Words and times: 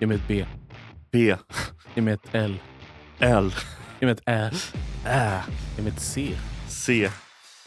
Ge 0.00 0.06
mig 0.06 0.16
ett 0.16 0.28
B. 0.28 0.46
B. 1.12 1.36
Ge 1.94 2.02
mig 2.02 2.14
ett 2.14 2.34
L. 2.34 2.58
L. 3.18 3.54
Ge 4.00 4.06
mig 4.06 4.12
ett 4.12 4.22
Ä. 4.26 4.50
Ä. 5.06 5.42
Ge 5.76 5.82
mig 5.82 5.92
ett 5.92 6.00
C. 6.00 6.36
C. 6.68 7.10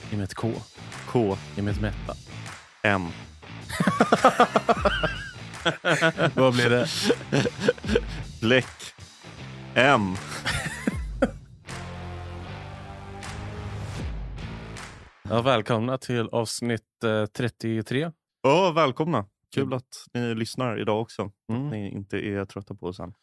Ge 0.09 0.17
mig 0.17 0.23
ett 0.23 0.33
K. 0.33 0.51
K. 1.07 1.37
Ge 1.55 1.61
mig 1.61 1.73
ett 1.73 1.81
mätta. 1.81 2.13
M. 2.83 3.07
Vad 6.35 6.53
blir 6.53 6.69
det? 6.69 6.87
Bläck. 8.41 8.93
M. 9.75 10.15
Ja, 15.29 15.41
välkomna 15.41 15.97
till 15.97 16.29
avsnitt 16.31 17.03
eh, 17.03 17.25
33. 17.25 18.11
Ja, 18.43 18.71
välkomna. 18.71 19.25
Kul 19.53 19.73
att 19.73 20.05
ni 20.13 20.35
lyssnar 20.35 20.79
idag 20.79 21.01
också. 21.01 21.31
Mm. 21.49 21.65
Att 21.65 21.71
ni 21.71 21.91
inte 21.91 22.17
är 22.17 22.45
trötta 22.45 22.75
på 22.75 22.85
oss 22.87 22.99
än. 22.99 23.13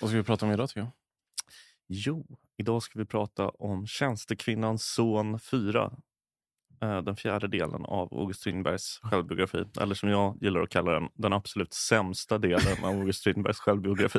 Vad 0.00 0.10
ska 0.10 0.16
vi 0.16 0.24
prata 0.24 0.46
om 0.46 0.52
idag 0.52 0.68
tycker 0.68 0.80
jag? 0.80 0.90
Jo, 1.88 2.26
idag 2.56 2.82
ska 2.82 2.98
vi 2.98 3.04
prata 3.04 3.48
om 3.48 3.86
Tjänstekvinnans 3.86 4.84
son 4.94 5.38
4. 5.40 5.92
Eh, 6.82 6.98
Den 7.02 7.16
fjärde 7.16 7.48
delen 7.48 7.84
av 7.84 8.14
August 8.14 8.40
Strindbergs 8.40 8.98
självbiografi. 9.02 9.64
Eller 9.80 9.94
som 9.94 10.08
jag 10.08 10.38
gillar 10.42 10.60
att 10.60 10.70
kalla 10.70 10.92
den, 10.92 11.08
den 11.14 11.32
absolut 11.32 11.72
sämsta 11.74 12.38
delen 12.38 12.84
av 12.84 12.90
August 12.90 13.20
Strindbergs 13.20 13.58
självbiografi. 13.58 14.18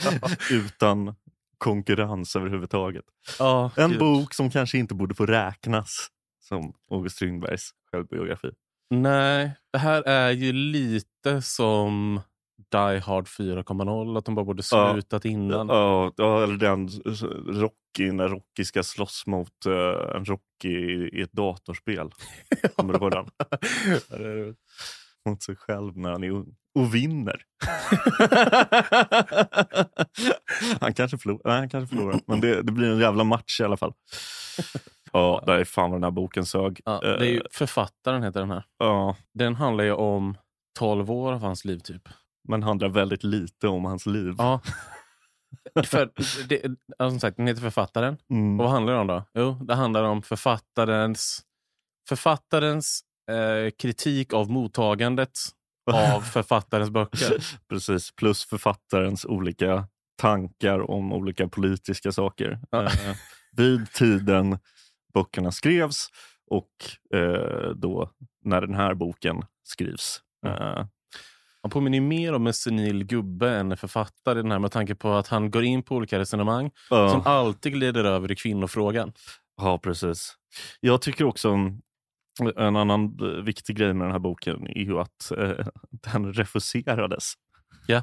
Utan 0.50 1.14
konkurrens 1.58 2.36
överhuvudtaget. 2.36 3.04
Ja, 3.38 3.70
En 3.76 3.90
gud. 3.90 3.98
bok 3.98 4.34
som 4.34 4.50
kanske 4.50 4.78
inte 4.78 4.94
borde 4.94 5.14
få 5.14 5.26
räknas 5.26 6.08
som 6.40 6.74
August 6.90 7.16
Strindbergs 7.16 7.70
självbiografi. 7.92 8.50
Nej, 8.90 9.52
det 9.72 9.78
här 9.78 10.02
är 10.02 10.30
ju 10.30 10.52
lite 10.52 11.42
som 11.42 12.20
Die 12.72 12.98
Hard 12.98 13.26
4.0. 13.26 14.18
Att 14.18 14.24
de 14.24 14.34
bara 14.34 14.44
borde 14.44 14.62
Ja. 14.70 14.92
slutat 14.92 15.24
innan. 15.24 15.68
Ja, 15.68 16.12
ja, 16.16 16.42
eller 16.42 16.56
den 16.56 16.88
Rocky, 17.46 18.12
när 18.12 18.28
Rocky 18.28 18.64
ska 18.64 18.82
slåss 18.82 19.26
mot 19.26 19.66
eh, 19.66 20.16
en 20.16 20.24
Rocky 20.24 20.68
i, 20.68 21.10
i 21.18 21.22
ett 21.22 21.32
datorspel. 21.32 22.10
Kommer 22.76 22.92
du 22.92 22.98
ihåg 22.98 23.10
den? 23.10 23.26
Ja, 24.10 24.54
Mot 25.30 25.42
sig 25.42 25.56
själv 25.56 25.96
när 25.96 26.10
han 26.10 26.24
är 26.24 26.30
ung. 26.30 26.54
Och 26.74 26.94
vinner. 26.94 27.42
han, 30.80 30.94
kanske 30.94 31.18
förlorar, 31.18 31.40
nej, 31.44 31.58
han 31.58 31.68
kanske 31.68 31.96
förlorar, 31.96 32.20
men 32.26 32.40
det, 32.40 32.62
det 32.62 32.72
blir 32.72 32.92
en 32.92 32.98
jävla 32.98 33.24
match 33.24 33.60
i 33.60 33.64
alla 33.64 33.76
fall. 33.76 33.92
Ja, 35.12 35.42
där 35.46 35.58
är 35.58 35.64
fan 35.64 35.90
vad 35.90 36.00
den 36.00 36.04
här 36.04 36.10
boken 36.10 36.46
sög. 36.46 36.80
Ja, 36.84 37.00
det 37.00 37.08
är 37.16 37.24
ju 37.24 37.36
Eh, 37.36 37.42
Författaren 37.50 38.22
heter 38.22 38.40
den 38.40 38.50
här. 38.50 38.64
ja, 38.78 39.16
Den 39.34 39.54
handlar 39.54 39.84
ju 39.84 39.92
om 39.92 40.38
12 40.78 41.10
år 41.10 41.32
av 41.32 41.40
hans 41.40 41.64
liv 41.64 41.78
typ. 41.78 42.08
men 42.48 42.62
handlar 42.62 42.88
väldigt 42.88 43.24
lite 43.24 43.68
om 43.68 43.84
hans 43.84 44.06
liv. 44.06 44.34
Ja. 44.38 44.60
För 45.84 46.10
det, 46.48 46.62
som 46.98 47.20
sagt, 47.20 47.36
den 47.36 47.46
heter 47.46 47.60
Författaren. 47.62 48.16
Mm. 48.30 48.60
Och 48.60 48.64
vad 48.64 48.72
handlar 48.72 48.92
det 48.92 48.98
om 49.00 49.06
då? 49.06 49.24
Jo, 49.34 49.54
det 49.64 49.74
handlar 49.74 50.02
om 50.02 50.22
författarens, 50.22 51.42
författarens 52.08 53.00
eh, 53.30 53.70
kritik 53.78 54.32
av 54.32 54.50
mottagandet 54.50 55.38
av 55.92 56.20
författarens 56.20 56.90
böcker. 56.90 57.44
Precis, 57.68 58.12
plus 58.16 58.44
författarens 58.44 59.24
olika 59.24 59.88
tankar 60.16 60.90
om 60.90 61.12
olika 61.12 61.48
politiska 61.48 62.12
saker. 62.12 62.58
Ja. 62.70 62.84
Eh, 62.84 63.16
vid 63.52 63.92
tiden 63.92 64.58
böckerna 65.14 65.52
skrevs 65.52 66.08
och 66.50 66.70
eh, 67.18 67.70
då 67.70 68.10
när 68.44 68.60
den 68.60 68.74
här 68.74 68.94
boken 68.94 69.42
skrivs. 69.62 70.20
Eh, 70.46 70.84
Han 71.62 71.70
påminner 71.70 72.00
mer 72.00 72.32
om 72.32 72.46
en 72.46 72.52
senil 72.54 73.04
gubbe 73.04 73.50
än 73.50 73.70
en 73.70 73.76
författare. 73.78 74.42
Den 74.42 74.50
här 74.50 74.58
med 74.58 74.72
tanke 74.72 74.94
på 74.94 75.12
att 75.12 75.28
han 75.28 75.50
går 75.50 75.64
in 75.64 75.82
på 75.82 75.94
olika 75.96 76.18
resonemang 76.18 76.70
ja. 76.90 77.08
som 77.10 77.22
alltid 77.24 77.72
glider 77.72 78.04
över 78.04 78.32
i 78.32 78.36
kvinnofrågan. 78.36 79.12
Ja, 79.56 79.78
precis. 79.78 80.34
Jag 80.80 81.02
tycker 81.02 81.24
också 81.24 81.50
om- 81.50 81.82
en 82.56 82.76
annan 82.76 83.18
eh, 83.20 83.26
viktig 83.44 83.76
grej 83.76 83.94
med 83.94 84.04
den 84.06 84.12
här 84.12 84.18
boken 84.18 84.66
är 84.66 84.80
ju 84.82 84.98
att 84.98 85.30
eh, 85.38 85.66
den 86.12 86.32
refuserades. 86.32 87.32
Ja. 87.86 88.02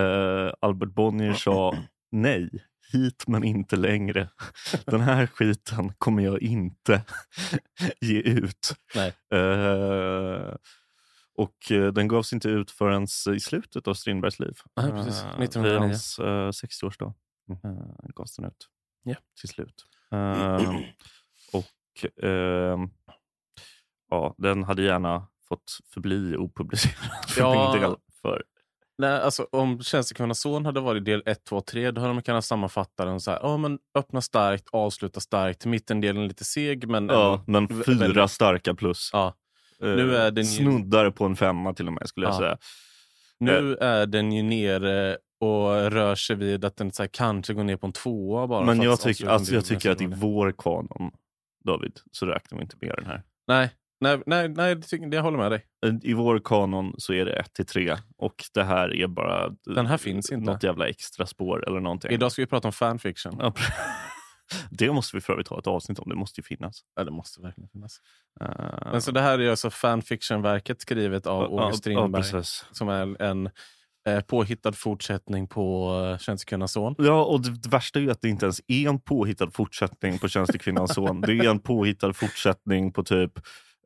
Eh, 0.00 0.52
Albert 0.60 0.88
Bonnier 0.88 1.32
sa 1.32 1.76
nej, 2.12 2.50
hit 2.92 3.24
men 3.28 3.44
inte 3.44 3.76
längre. 3.76 4.28
Den 4.86 5.00
här 5.00 5.26
skiten 5.26 5.92
kommer 5.98 6.22
jag 6.22 6.42
inte 6.42 7.02
ge 8.00 8.18
ut. 8.20 8.74
Eh, 9.32 10.54
och 11.36 11.70
eh, 11.72 11.92
den 11.92 12.08
gavs 12.08 12.32
inte 12.32 12.48
ut 12.48 12.70
förrän 12.70 13.06
i 13.36 13.40
slutet 13.40 13.88
av 13.88 13.94
Strindbergs 13.94 14.38
liv. 14.40 14.54
Nej, 14.76 14.90
precis. 14.90 15.22
Eh, 15.22 15.40
1909. 15.40 15.72
Vid 15.72 15.80
hans 15.80 16.18
eh, 16.18 16.48
60-årsdag 16.48 17.14
Mm. 17.48 17.78
eh, 17.78 18.08
gavs 18.14 18.36
den 18.36 18.44
ut. 18.44 18.68
Ja. 19.02 19.14
Till 19.40 19.48
slut. 19.48 19.84
Eh, 20.12 20.70
och 21.52 22.24
ehm, 22.24 22.90
ja, 24.10 24.34
den 24.38 24.64
hade 24.64 24.82
gärna 24.82 25.26
fått 25.48 25.78
förbli 25.94 26.36
opublicerad 26.36 26.94
för 27.28 27.40
Ja. 27.40 27.72
min 27.72 27.80
del. 27.82 27.96
För, 28.22 28.42
Nej, 28.98 29.20
alltså, 29.20 29.46
om 29.52 29.82
Tjänstekvinnans 29.82 30.40
son 30.40 30.66
hade 30.66 30.80
varit 30.80 31.04
del 31.04 31.22
1, 31.26 31.44
2, 31.44 31.60
3 31.60 31.90
då 31.90 32.00
hade 32.00 32.12
man 32.14 32.22
kunnat 32.22 32.44
sammanfatta 32.44 33.04
den 33.04 33.20
så 33.20 33.30
här. 33.30 33.38
Ja, 33.42 33.56
men 33.56 33.78
öppna 33.98 34.20
starkt, 34.20 34.64
avsluta 34.72 35.20
starkt. 35.20 35.66
Mittendelen 35.66 36.28
lite 36.28 36.44
seg, 36.44 36.88
men... 36.88 37.06
ja, 37.08 37.44
men 37.46 37.68
vä- 37.68 37.84
fyra 37.84 37.98
väldigt- 37.98 38.30
starka 38.30 38.74
plus. 38.74 39.10
Ja, 39.12 39.34
Eh, 39.82 39.88
nu 39.88 40.16
är 40.16 40.30
den 40.30 40.44
ju- 40.44 40.50
Snuddar 40.50 41.10
på 41.10 41.24
en 41.24 41.36
femma 41.36 41.74
till 41.74 41.86
och 41.86 41.92
med 41.92 42.08
skulle 42.08 42.26
jag 42.26 42.34
Ja. 42.34 42.38
säga. 42.38 42.58
nu 43.38 43.76
är 43.76 44.06
den 44.06 44.32
ju 44.32 44.42
nere 44.42 45.16
och 45.40 45.90
rör 45.90 46.14
sig 46.14 46.36
vid 46.36 46.64
att 46.64 46.76
den 46.76 46.92
så 46.92 47.02
här, 47.02 47.10
kanske 47.12 47.54
går 47.54 47.64
ner 47.64 47.76
på 47.76 47.86
en 47.86 47.92
tvåa 47.92 48.46
bara. 48.46 48.64
Men 48.64 48.82
jag, 48.82 48.92
avsluta 48.92 49.30
alltså, 49.30 49.54
jag 49.54 49.64
tycker 49.64 49.90
att 49.90 50.00
i 50.00 50.06
vår 50.06 50.52
kanon, 50.58 51.10
David, 51.64 51.92
så 52.12 52.26
räknar 52.26 52.58
vi 52.58 52.62
inte 52.62 52.76
med 52.80 52.94
den 52.96 53.06
här. 53.06 53.22
Nej, 53.48 53.70
nej, 54.04 54.22
nej, 54.26 54.48
nej 54.48 54.74
det, 54.74 55.16
jag 55.16 55.22
håller 55.22 55.38
med 55.38 55.52
dig. 55.52 55.64
I 56.02 56.14
vår 56.14 56.40
kanon 56.44 56.94
så 56.98 57.12
är 57.12 57.24
det 57.24 57.32
1 57.32 57.54
till 57.54 57.66
3 57.66 57.96
och 58.18 58.34
det 58.54 58.64
här 58.64 58.94
är 58.94 59.06
bara 59.06 59.50
Den 59.74 59.86
här 59.86 59.96
finns 59.96 60.32
inte. 60.32 60.50
något 60.50 60.62
jävla 60.62 60.88
extra 60.88 61.26
spår 61.26 61.68
eller 61.68 61.80
någonting. 61.80 62.10
Idag 62.10 62.32
ska 62.32 62.42
vi 62.42 62.46
prata 62.46 62.68
om 62.68 62.72
fanfiction. 62.72 63.36
Ja, 63.38 63.54
det 64.70 64.92
måste 64.92 65.16
vi 65.16 65.20
för 65.20 65.32
övrigt 65.32 65.48
ha 65.48 65.58
ett 65.58 65.66
avsnitt 65.66 65.98
om. 65.98 66.08
Det 66.08 66.16
måste 66.16 66.40
ju 66.40 66.44
finnas. 66.44 66.80
Ja, 66.96 67.04
det 67.04 67.10
måste 67.10 67.40
verkligen 67.40 67.68
finnas. 67.68 67.98
Uh, 68.42 68.92
Men 68.92 69.02
så 69.02 69.10
det 69.10 69.20
här 69.20 69.38
är 69.38 69.50
alltså 69.50 69.70
fanfictionverket 69.70 70.80
skrivet 70.80 71.26
av 71.26 71.58
August 71.58 71.78
Strindberg. 71.78 72.22
precis. 72.22 72.64
som 72.72 72.88
är 72.88 73.22
en 73.22 73.50
eh, 74.08 74.20
påhittad 74.20 74.72
fortsättning 74.72 75.48
på 75.48 75.94
uh, 76.00 76.18
Tjänstekvinnans 76.18 76.72
son. 76.72 76.94
Ja, 76.98 77.24
och 77.24 77.40
det, 77.40 77.68
värsta 77.68 77.98
är 77.98 78.02
ju 78.02 78.10
att 78.10 78.20
det 78.20 78.28
inte 78.28 78.46
ens 78.46 78.60
är 78.66 78.88
en 78.88 79.00
påhittad 79.00 79.50
fortsättning 79.50 80.18
på 80.18 80.28
Tjänstekvinnans 80.28 80.94
son. 80.94 81.20
Det 81.20 81.32
är 81.32 81.50
en 81.50 81.60
påhittad 81.60 82.12
fortsättning 82.12 82.92
på 82.92 83.02
typ 83.02 83.32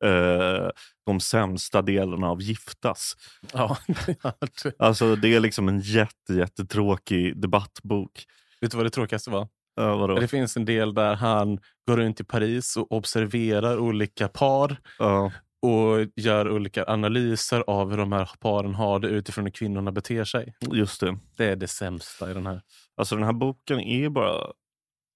eh, 0.04 0.70
de 1.06 1.20
sämsta 1.20 1.82
delarna 1.82 2.26
av 2.28 2.42
Giftas. 2.42 3.12
Ja. 3.52 3.76
Alltså 4.78 5.16
det 5.16 5.34
är 5.34 5.40
liksom 5.40 5.68
en 5.68 5.80
jätte, 5.80 6.32
jättetråkig 6.34 7.40
debattbok. 7.40 8.24
Vet 8.60 8.70
du 8.70 8.76
vad 8.76 8.86
det 8.86 8.90
tråkigaste 8.90 9.30
var? 9.30 9.48
Uh? 9.80 10.14
Det 10.20 10.28
finns 10.28 10.56
en 10.56 10.64
del 10.64 10.94
där 10.94 11.14
han 11.14 11.58
går 11.88 11.96
runt 11.96 12.20
i 12.20 12.24
Paris 12.24 12.76
och 12.76 12.92
observerar 12.92 13.78
olika 13.78 14.28
par 14.28 14.76
Ja. 14.98 15.32
och 15.62 16.06
gör 16.16 16.50
olika 16.50 16.84
analyser 16.86 17.64
av 17.66 17.90
hur 17.90 17.96
de 17.96 18.12
här 18.12 18.30
paren 18.40 18.74
har 18.74 18.98
det 18.98 19.08
utifrån 19.08 19.44
hur 19.44 19.52
kvinnorna 19.52 19.92
beter 19.92 20.24
sig. 20.24 20.54
just 20.72 21.00
det. 21.00 21.18
Det 21.36 21.44
är 21.44 21.56
det 21.56 21.68
sämsta 21.68 22.30
i 22.30 22.34
den 22.34 22.46
här. 22.46 22.62
Alltså 22.96 23.14
den 23.14 23.24
här 23.24 23.32
boken 23.32 23.80
är 23.80 24.08
bara, 24.08 24.52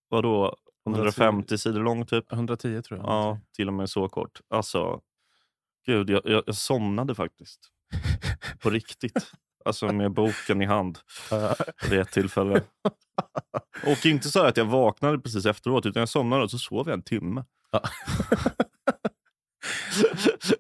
vadå, 0.09 0.57
150 0.87 1.59
sidor 1.59 1.81
lång 1.83 2.07
typ? 2.07 2.33
110 2.33 2.83
tror 2.83 3.01
jag. 3.01 3.09
Ja, 3.09 3.41
till 3.57 3.69
och 3.69 3.75
med 3.75 3.91
så 3.91 4.09
kort. 4.09 4.41
Alltså, 4.51 5.01
gud, 5.87 6.11
jag, 6.11 6.23
jag, 6.25 6.43
jag 6.47 6.55
somnade 6.57 7.15
faktiskt. 7.15 7.61
På 8.63 8.71
riktigt. 8.71 9.33
Alltså 9.65 9.93
med 9.93 10.13
boken 10.13 10.63
i 10.63 10.67
hand 10.67 10.99
vid 11.91 12.01
ett 12.01 12.11
tillfälle. 12.13 12.63
Och 13.87 14.07
inte 14.07 14.31
så 14.31 14.43
att 14.45 14.57
jag 14.57 14.65
vaknade 14.65 15.19
precis 15.19 15.47
efteråt, 15.47 15.87
utan 15.87 16.01
jag 16.01 16.09
somnade 16.09 16.43
och 16.43 16.51
så 16.51 16.59
sov 16.59 16.89
jag 16.89 16.95
en 16.95 17.03
timme. 17.03 17.45
Ja. 17.73 17.83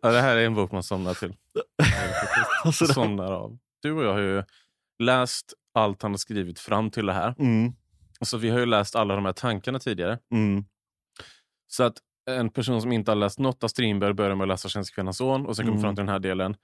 Ja, 0.03 0.11
det 0.13 0.21
här 0.21 0.37
är 0.37 0.47
en 0.47 0.55
bok 0.55 0.73
man 0.73 0.83
somnar 0.83 1.15
till. 1.15 1.35
Alltså, 2.65 2.87
Somnar 2.87 3.33
av. 3.33 3.59
Du 3.83 3.93
och 3.93 4.05
jag 4.05 4.13
har 4.13 4.21
ju 4.21 4.43
läst 4.99 5.55
allt 5.75 6.03
han 6.03 6.11
har 6.11 6.19
skrivit 6.19 6.59
fram 6.61 6.91
till 6.91 7.07
det 7.07 7.13
här. 7.13 7.35
mm, 7.39 7.73
Så 8.23 8.39
vi 8.39 8.51
har 8.51 8.59
ju 8.59 8.67
läst 8.67 8.97
alla 8.97 9.15
de 9.15 9.25
här 9.25 9.33
tankarna 9.33 9.79
tidigare. 9.79 10.19
mm, 10.35 10.65
Så 11.67 11.85
att 11.85 11.95
en 12.31 12.51
person 12.51 12.83
som 12.83 12.93
inte 12.93 13.11
har 13.11 13.17
läst 13.17 13.39
något 13.39 13.65
av 13.65 13.69
Strindberg 13.69 14.13
börjar 14.15 14.35
med 14.35 14.45
att 14.45 14.49
läsa 14.49 14.69
Tjänstekvinnans 14.69 15.17
son 15.17 15.47
och 15.47 15.57
sen 15.57 15.65
kommer 15.67 15.79
Mm. 15.79 15.83
fram 15.83 15.95
till 15.97 16.03
den 16.05 16.13
här 16.13 16.19
delen. 16.19 16.57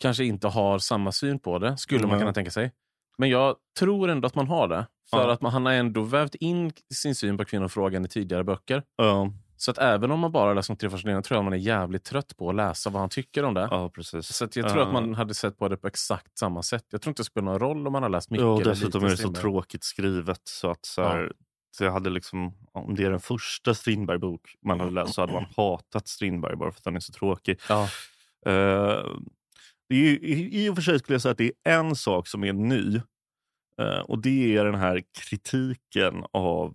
Kanske 0.00 0.24
inte 0.24 0.48
har 0.48 0.78
samma 0.78 1.12
syn 1.12 1.38
på 1.38 1.58
det, 1.58 1.76
skulle 1.76 2.00
man 2.00 2.10
Mm. 2.10 2.20
kunna 2.20 2.32
tänka 2.32 2.50
sig. 2.50 2.72
Men 3.18 3.28
jag 3.28 3.56
tror 3.78 4.08
ändå 4.10 4.26
att 4.26 4.34
man 4.34 4.46
har 4.48 4.68
det. 4.68 4.86
För 5.10 5.18
Ja. 5.18 5.32
att 5.32 5.40
man, 5.40 5.52
han 5.52 5.66
har 5.66 5.72
ändå 5.72 6.02
vävt 6.02 6.34
in 6.34 6.72
sin 6.94 7.14
syn 7.14 7.38
på 7.38 7.44
kvinnofrågan 7.44 8.04
i 8.04 8.08
tidigare 8.08 8.44
böcker. 8.44 8.82
ja, 8.96 9.32
Så 9.64 9.70
att 9.70 9.78
även 9.78 10.10
om 10.10 10.20
man 10.20 10.32
bara 10.32 10.54
läser 10.54 10.74
de 10.74 10.78
tre 10.78 10.88
delarna 10.88 11.22
tror 11.22 11.36
jag 11.38 11.44
man 11.44 11.52
är 11.52 11.56
jävligt 11.56 12.04
trött 12.04 12.36
på 12.36 12.48
att 12.48 12.54
läsa 12.54 12.90
vad 12.90 13.00
han 13.00 13.08
tycker 13.08 13.44
om 13.44 13.54
det. 13.54 13.68
Ja, 13.70 13.88
precis. 13.90 14.26
Så 14.26 14.44
att 14.44 14.56
jag 14.56 14.68
tror 14.68 14.82
att 14.82 14.86
Eh, 14.88 14.92
man 14.92 15.14
hade 15.14 15.34
sett 15.34 15.58
på 15.58 15.68
det 15.68 15.76
på 15.76 15.86
exakt 15.86 16.38
samma 16.38 16.62
sätt. 16.62 16.84
Jag 16.90 17.02
tror 17.02 17.10
inte 17.10 17.20
det 17.22 17.24
spelar 17.24 17.44
någon 17.44 17.58
roll 17.58 17.86
om 17.86 17.92
man 17.92 18.02
har 18.02 18.10
läst 18.10 18.30
mycket 18.30 18.42
Ja, 18.44 18.48
och 18.52 18.62
dessutom 18.64 19.04
är 19.04 19.08
det 19.08 19.16
så 19.16 19.32
tråkigt 19.40 19.84
skrivet. 19.84 20.40
Så 20.44 20.70
att 20.70 20.84
så 20.86 21.02
här, 21.02 21.32
så 21.76 21.84
jag 21.84 21.92
hade 21.92 22.10
liksom, 22.10 22.54
om 22.72 22.94
det 22.94 23.04
är 23.04 23.10
den 23.10 23.20
första 23.20 23.74
Strindberg-bok 23.74 24.56
man 24.62 24.80
hade 24.80 24.92
läst 24.92 25.14
så 25.14 25.20
hade 25.20 25.32
man 25.32 25.46
hatat 25.56 26.08
Strindberg 26.08 26.56
bara 26.56 26.72
för 26.72 26.78
att 26.78 26.84
den 26.84 26.96
är 26.96 27.00
så 27.00 27.12
tråkig. 27.12 27.60
Ja, 27.68 27.88
det 29.88 29.94
är, 29.94 29.98
ju- 29.98 30.18
i, 30.18 30.64
I 30.64 30.68
och 30.70 30.74
för 30.74 30.82
sig 30.82 30.98
skulle 30.98 31.14
jag 31.14 31.22
säga 31.22 31.32
att 31.32 31.38
det 31.38 31.52
är 31.64 31.78
en 31.78 31.96
sak 31.96 32.28
som 32.28 32.44
är 32.44 32.52
ny. 32.52 32.96
eh, 33.80 33.98
och 34.00 34.22
det 34.22 34.56
är 34.56 34.64
den 34.64 34.74
här 34.74 35.02
kritiken 35.18 36.24
av 36.32 36.74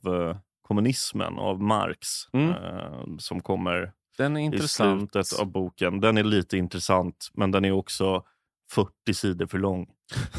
kommunismen, 0.67 1.39
av 1.39 1.61
Marx. 1.61 2.07
Mm. 2.33 2.49
eh, 2.49 3.17
som 3.19 3.41
kommer 3.41 3.93
den 4.17 4.37
är 4.37 4.41
i 4.41 4.43
intressant. 4.43 5.11
slutet 5.11 5.39
av 5.39 5.51
boken. 5.51 5.99
Den 5.99 6.17
är 6.17 6.23
lite 6.23 6.57
intressant, 6.57 7.29
men 7.33 7.51
den 7.51 7.65
är 7.65 7.71
också 7.71 8.23
40 8.71 9.13
sidor 9.13 9.47
för 9.47 9.57
lång. 9.57 9.87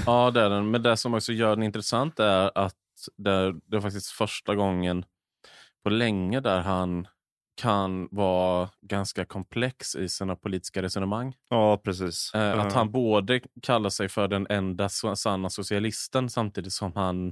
Ja, 0.07 0.31
det 0.31 0.41
är 0.41 0.51
den. 0.51 0.71
Men 0.71 0.83
det 0.83 0.97
som 0.97 1.15
också 1.15 1.33
gör 1.33 1.51
den 1.51 1.63
intressant 1.63 2.21
är 2.21 2.59
att 2.59 2.75
det, 3.17 3.55
är 3.77 3.81
faktiskt 3.81 4.07
första 4.07 4.55
gången 4.55 5.05
på 5.85 5.91
länge 5.91 6.41
där 6.41 6.61
han 6.61 7.07
kan 7.57 8.09
vara 8.11 8.69
ganska 8.81 9.25
komplex 9.25 9.97
i 9.97 10.09
sina 10.09 10.37
politiska 10.37 10.83
resonemang. 10.83 11.35
Ja, 11.49 11.77
precis. 11.85 12.35
Eh, 12.35 12.61
att 12.61 12.67
Eh, 12.67 12.75
han 12.75 12.93
både 12.93 13.41
kallar 13.63 13.91
sig 13.91 14.09
för 14.09 14.29
den 14.29 14.47
enda 14.51 14.89
sanna 14.89 15.51
socialisten 15.51 16.31
samtidigt 16.31 16.73
som 16.73 16.93
han 16.95 17.29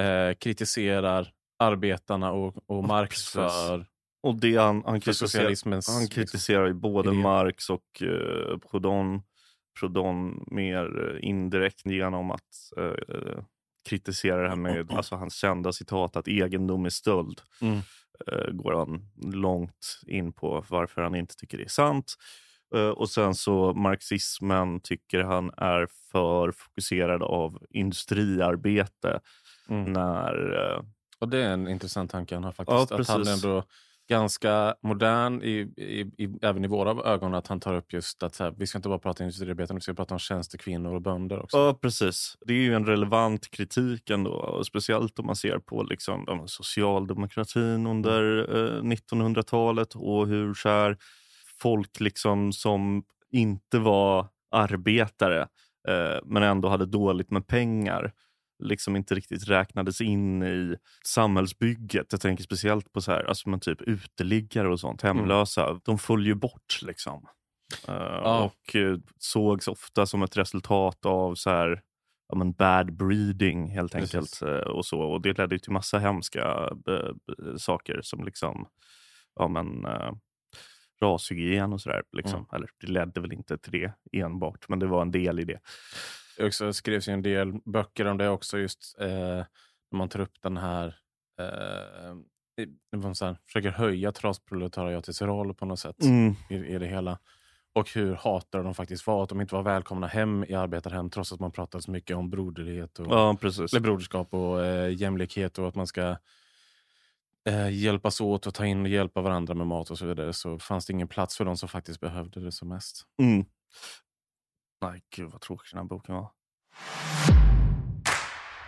eh, 0.00 0.34
kritiserar 0.40 1.32
arbetarna 1.62 2.32
och, 2.32 2.54
och 2.66 2.84
Marx 2.84 3.28
för, 3.28 3.86
Och 4.22 4.40
det 4.40 4.56
han, 4.56 4.82
han, 4.86 5.00
för 5.00 5.12
socialismens... 5.12 5.88
han 5.88 6.08
kritiserar 6.08 6.66
ju 6.66 6.74
både 6.74 7.10
idé. 7.10 7.18
Marx 7.18 7.70
och 7.70 8.02
eh, 8.02 8.58
Proudhon, 8.70 9.22
Proudhon 9.80 10.44
mer 10.46 11.10
eh, 11.10 11.28
indirekt 11.28 11.86
genom 11.86 12.30
att 12.30 12.72
eh, 12.76 13.42
kritisera 13.88 14.42
det 14.42 14.48
här 14.48 14.56
med 14.56 14.92
alltså, 14.92 15.16
hans 15.16 15.34
kända 15.34 15.72
citat 15.72 16.16
att 16.16 16.28
egendom 16.28 16.84
är 16.84 16.90
stöld. 16.90 17.40
Mm. 17.60 17.78
Eh, 18.26 18.52
går 18.52 18.72
han 18.72 19.10
långt 19.34 20.00
in 20.06 20.32
på 20.32 20.64
varför 20.68 21.02
han 21.02 21.14
inte 21.14 21.36
tycker 21.36 21.58
det 21.58 21.64
är 21.64 21.68
sant. 21.68 22.14
Eh, 22.74 22.88
och 22.88 23.10
sen 23.10 23.34
så 23.34 23.74
marxismen 23.74 24.80
tycker 24.80 25.22
han 25.22 25.50
är 25.56 25.88
för 26.12 26.52
fokuserad 26.52 27.22
av 27.22 27.58
industriarbete 27.70 29.20
Mm. 29.68 29.92
när 29.92 30.52
eh, 30.52 30.82
Och 31.22 31.28
det 31.28 31.44
är 31.44 31.50
en 31.50 31.68
intressant 31.68 32.10
tanke 32.10 32.34
han 32.34 32.44
har 32.44 32.52
faktiskt. 32.52 32.90
Ja, 32.90 33.00
att 33.00 33.08
han 33.08 33.26
är 33.26 33.32
ändå 33.32 33.64
ganska 34.08 34.74
modern, 34.82 35.42
i, 35.42 35.72
i, 35.76 36.00
i, 36.24 36.38
även 36.42 36.64
i 36.64 36.68
våra 36.68 37.12
ögon, 37.12 37.34
att 37.34 37.46
han 37.46 37.60
tar 37.60 37.74
upp 37.74 37.92
just 37.92 38.22
att 38.22 38.38
här, 38.38 38.54
vi 38.58 38.66
ska 38.66 38.78
inte 38.78 38.88
bara 38.88 38.98
prata 38.98 39.24
industriarbetare, 39.24 39.74
vi 39.74 39.80
ska 39.80 39.94
prata 39.94 40.14
om 40.14 40.18
tjänstekvinnor 40.18 40.94
och 40.94 41.02
bönder 41.02 41.42
också. 41.42 41.56
Ja, 41.56 41.78
precis. 41.82 42.36
Det 42.46 42.52
är 42.52 42.58
ju 42.58 42.74
en 42.74 42.86
relevant 42.86 43.50
kritik 43.50 44.10
ändå. 44.10 44.30
Och 44.30 44.66
speciellt 44.66 45.18
om 45.18 45.26
man 45.26 45.36
ser 45.36 45.58
på 45.58 45.82
liksom, 45.82 46.44
socialdemokratin 46.46 47.86
under 47.86 48.38
eh, 48.38 48.82
1900-talet 48.82 49.94
och 49.94 50.26
hur 50.26 50.54
så 50.54 50.68
här, 50.68 50.96
folk 51.60 52.00
liksom 52.00 52.52
som 52.52 53.04
inte 53.30 53.78
var 53.78 54.26
arbetare 54.50 55.40
eh, 55.88 56.20
men 56.24 56.42
ändå 56.42 56.68
hade 56.68 56.86
dåligt 56.86 57.30
med 57.30 57.46
pengar 57.46 58.12
liksom 58.62 58.96
inte 58.96 59.14
riktigt 59.14 59.48
räknades 59.48 60.00
in 60.00 60.42
i 60.42 60.76
samhällsbygget. 61.06 62.06
Jag 62.10 62.20
tänker 62.20 62.44
speciellt 62.44 62.92
på 62.92 63.00
så 63.00 63.12
här, 63.12 63.24
alltså, 63.24 63.48
men 63.48 63.60
typ 63.60 63.82
uteliggare 63.82 64.68
och 64.68 64.80
sånt, 64.80 65.02
hemlösa. 65.02 65.80
De 65.84 65.98
föll 65.98 66.26
ju 66.26 66.34
bort. 66.34 66.82
liksom. 66.82 67.26
Eh, 67.88 67.94
Och 68.44 68.76
eh, 68.76 68.96
sågs 69.18 69.68
ofta 69.68 70.06
som 70.06 70.22
ett 70.22 70.36
resultat 70.36 71.06
av 71.06 71.34
så 71.34 71.50
här, 71.50 71.82
ja, 72.28 72.36
men 72.36 72.52
bad 72.52 72.96
breeding 72.96 73.70
helt 73.70 73.94
enkelt. 73.94 74.42
eh, 74.42 74.48
Och, 74.70 74.86
så. 74.86 75.00
och 75.00 75.22
Det 75.22 75.38
ledde 75.38 75.58
till 75.58 75.72
massa 75.72 75.98
hemska 75.98 76.70
saker 77.58 78.00
som 78.02 78.24
liksom, 78.24 78.66
ja, 79.34 79.48
men, 79.48 79.86
rashygien 81.02 81.72
och 81.72 81.80
sådär. 81.80 82.02
Liksom. 82.16 82.38
Mm. 82.38 82.46
Eller 82.52 82.68
det 82.80 82.86
ledde 82.86 83.20
väl 83.20 83.32
inte 83.32 83.58
till 83.58 83.72
det 83.72 83.92
enbart, 84.12 84.68
men 84.68 84.78
det 84.78 84.86
var 84.86 85.02
en 85.02 85.10
del 85.10 85.40
i 85.40 85.44
det. 85.44 85.60
Det 86.36 86.46
också 86.46 86.72
skrevs 86.72 87.08
ju 87.08 87.12
en 87.12 87.22
del 87.22 87.52
böcker 87.64 88.04
om 88.04 88.18
det 88.18 88.28
också, 88.28 88.58
just 88.58 88.96
eh, 88.98 89.08
när 89.08 89.96
man 89.96 90.08
tar 90.08 90.20
upp 90.20 90.42
den 90.42 90.56
här 90.56 90.96
eh, 91.38 92.14
man 92.96 93.14
så 93.14 93.24
här, 93.26 93.36
försöker 93.46 93.70
höja 93.70 94.12
trasproletariatets 94.12 95.22
roll 95.22 95.54
på 95.54 95.66
något 95.66 95.78
sätt 95.78 96.02
Mm. 96.02 96.34
i, 96.50 96.54
i 96.54 96.78
det 96.78 96.86
hela. 96.86 97.18
Och 97.74 97.90
hur 97.94 98.14
hatade 98.14 98.64
de 98.64 98.74
faktiskt 98.74 99.06
var, 99.06 99.22
att 99.22 99.28
de 99.28 99.40
inte 99.40 99.54
var 99.54 99.62
välkomna 99.62 100.06
hem 100.06 100.44
i 100.44 100.54
arbetarhem 100.54 101.10
trots 101.10 101.32
att 101.32 101.40
man 101.40 101.52
pratade 101.52 101.82
så 101.82 101.90
mycket 101.90 102.16
om 102.16 102.30
broderlighet 102.30 102.98
och 102.98 103.06
Ja, 103.06 103.36
eller 103.40 103.80
broderskap 103.80 104.34
och 104.34 104.64
eh, 104.64 104.94
jämlikhet 104.94 105.58
och 105.58 105.68
att 105.68 105.74
man 105.74 105.86
ska 105.86 106.16
eh, 107.48 107.70
hjälpas 107.70 108.20
åt 108.20 108.46
och 108.46 108.54
ta 108.54 108.66
in 108.66 108.82
och 108.82 108.88
hjälpa 108.88 109.20
varandra 109.20 109.54
med 109.54 109.66
mat 109.66 109.90
och 109.90 109.98
så 109.98 110.06
vidare 110.06 110.32
så 110.32 110.58
fanns 110.58 110.86
det 110.86 110.92
ingen 110.92 111.08
plats 111.08 111.36
för 111.36 111.44
de 111.44 111.56
som 111.56 111.68
faktiskt 111.68 112.00
behövde 112.00 112.40
det 112.40 112.52
som 112.52 112.68
mest. 112.68 113.06
Mm. 113.22 113.44
Nej, 114.82 115.02
gud 115.16 115.30
vad 115.30 115.40
tråkig 115.40 115.68
den 115.72 115.78
här 115.78 115.84
boken 115.84 116.14
var. 116.14 116.30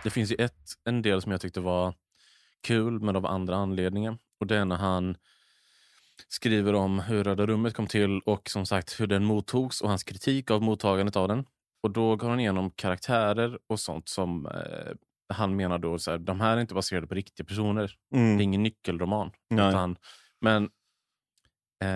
Det 0.03 0.09
finns 0.09 0.31
ju 0.31 0.35
ett, 0.35 0.73
en 0.83 1.01
del 1.01 1.21
som 1.21 1.31
jag 1.31 1.41
tyckte 1.41 1.59
var 1.61 1.93
kul 2.63 2.99
men 2.99 3.15
av 3.15 3.25
andra 3.25 3.55
anledningar. 3.55 4.17
Och 4.39 4.47
det 4.47 4.57
är 4.57 4.65
när 4.65 4.75
han 4.75 5.15
skriver 6.27 6.73
om 6.75 6.99
hur 6.99 7.23
Röda 7.23 7.45
rummet 7.45 7.73
kom 7.73 7.87
till 7.87 8.19
och 8.25 8.49
som 8.49 8.65
sagt 8.65 8.99
hur 8.99 9.07
den 9.07 9.25
mottogs 9.25 9.81
och 9.81 9.89
hans 9.89 10.03
kritik 10.03 10.51
av 10.51 10.61
mottagandet 10.61 11.15
av 11.15 11.27
den. 11.27 11.45
Och 11.83 11.91
då 11.91 12.15
går 12.15 12.29
han 12.29 12.39
igenom 12.39 12.71
karaktärer 12.71 13.59
och 13.67 13.79
sånt 13.79 14.09
som 14.09 14.45
eh, 14.45 14.91
han 15.33 15.55
menar 15.55 15.77
då, 15.79 15.99
så 15.99 16.11
här, 16.11 16.17
de 16.17 16.39
här 16.41 16.57
är 16.57 16.61
inte 16.61 16.73
baserade 16.73 17.07
på 17.07 17.15
riktiga 17.15 17.45
personer. 17.45 17.95
Det 18.11 18.17
är 18.17 18.21
Mm. 18.21 18.41
ingen 18.41 18.63
nyckelroman. 18.63 19.31
Utan, 19.53 19.97
men, 20.41 20.69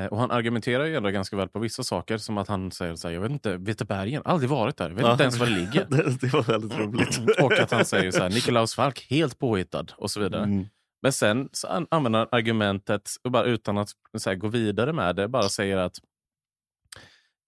och 0.07 0.18
han 0.18 0.31
argumenterar 0.31 0.86
ju 0.86 0.95
ändå 0.95 1.09
ganska 1.09 1.36
väl 1.36 1.47
på 1.47 1.59
vissa 1.59 1.83
saker. 1.83 2.18
Som 2.18 2.38
att 2.38 2.47
han 2.47 2.71
säger 2.71 2.95
så 2.95 3.07
här, 3.07 3.15
jag 3.15 3.21
vet 3.21 3.31
inte, 3.31 3.57
Vetebergen, 3.57 4.21
aldrig 4.25 4.50
varit 4.50 4.77
där. 4.77 4.89
Jag 4.89 4.95
vet 4.95 5.06
inte 5.06 5.24
ens 5.24 5.38
var 5.38 5.45
det 5.47 5.51
ligger. 5.51 5.86
det, 5.89 6.21
det 6.21 6.33
var 6.33 6.44
väldigt 6.44 6.80
roligt. 6.80 7.19
och 7.41 7.59
att 7.59 7.71
han 7.71 7.86
säger 7.86 8.12
så 8.12 8.24
här, 8.24 8.30
Nikolaus 8.30 8.75
Falk, 8.75 9.07
helt 9.09 9.39
påhittad 9.39 9.86
och 9.97 10.12
så 10.12 10.19
vidare. 10.19 10.44
Mm. 10.44 10.65
Men 11.01 11.12
sen 11.13 11.50
så 11.51 11.68
an- 11.68 11.88
använder 11.91 12.19
han 12.19 12.27
argumentet, 12.31 13.09
bara 13.30 13.44
utan 13.44 13.77
att 13.77 13.89
här, 14.25 14.36
gå 14.36 14.47
vidare 14.47 14.94
med 14.94 15.15
det, 15.15 15.27
bara 15.27 15.50
säger 15.50 15.77
att 15.77 15.97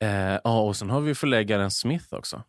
eh, 0.04 0.40
ja, 0.44 0.62
och 0.62 0.76
sen 0.76 0.90
har 0.90 1.02
vi 1.02 1.16
förläggaren 1.16 1.72
Smith 1.72 2.14
också. 2.14 2.44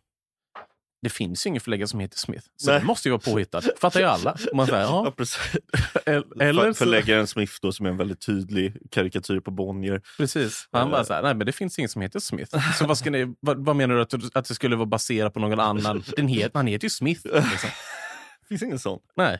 Det 1.03 1.09
finns 1.09 1.45
ju 1.45 1.47
ingen 1.47 1.61
förläggare 1.61 1.87
som 1.87 1.99
heter 1.99 2.17
Smith, 2.17 2.47
så 2.55 2.71
Nej. 2.71 2.79
det 2.79 2.85
måste 2.85 3.07
ju 3.07 3.11
vara 3.11 3.21
påhittad. 3.21 3.61
fattar 3.81 3.99
ju 3.99 4.05
alla. 4.05 4.37
Man 4.53 4.67
säger, 4.67 4.81
Ja, 6.05 6.23
eller 6.39 6.73
förläggaren 6.73 7.27
Smith 7.27 7.53
då, 7.61 7.71
som 7.71 7.85
är 7.85 7.89
en 7.89 7.97
väldigt 7.97 8.25
tydlig 8.25 8.77
karikatyr 8.91 9.39
på 9.39 9.51
Bonnier. 9.51 10.01
Precis. 10.17 10.67
Han 10.71 10.91
bara 10.91 11.03
så 11.03 11.13
här, 11.13 11.21
nej 11.21 11.35
men 11.35 11.45
det 11.45 11.51
finns 11.51 11.79
ingen 11.79 11.89
som 11.89 12.01
heter 12.01 12.19
Smith. 12.19 12.57
Så 12.77 12.87
vad, 12.87 12.97
ska 12.97 13.09
ni, 13.09 13.35
vad, 13.39 13.65
vad 13.65 13.75
menar 13.75 13.95
du 13.95 14.01
att, 14.01 14.09
du- 14.09 14.29
att 14.33 14.45
det 14.45 14.55
skulle 14.55 14.75
vara 14.75 14.85
baserat 14.85 15.33
på 15.33 15.39
någon 15.39 15.59
annan? 15.59 16.03
Den 16.15 16.27
het, 16.27 16.51
han 16.53 16.67
heter 16.67 16.85
ju 16.85 16.89
Smith. 16.89 17.21
Liksom. 17.25 17.69
finns 18.49 18.63
ingen 18.63 18.79
sån. 18.79 18.99
Nej. 19.15 19.39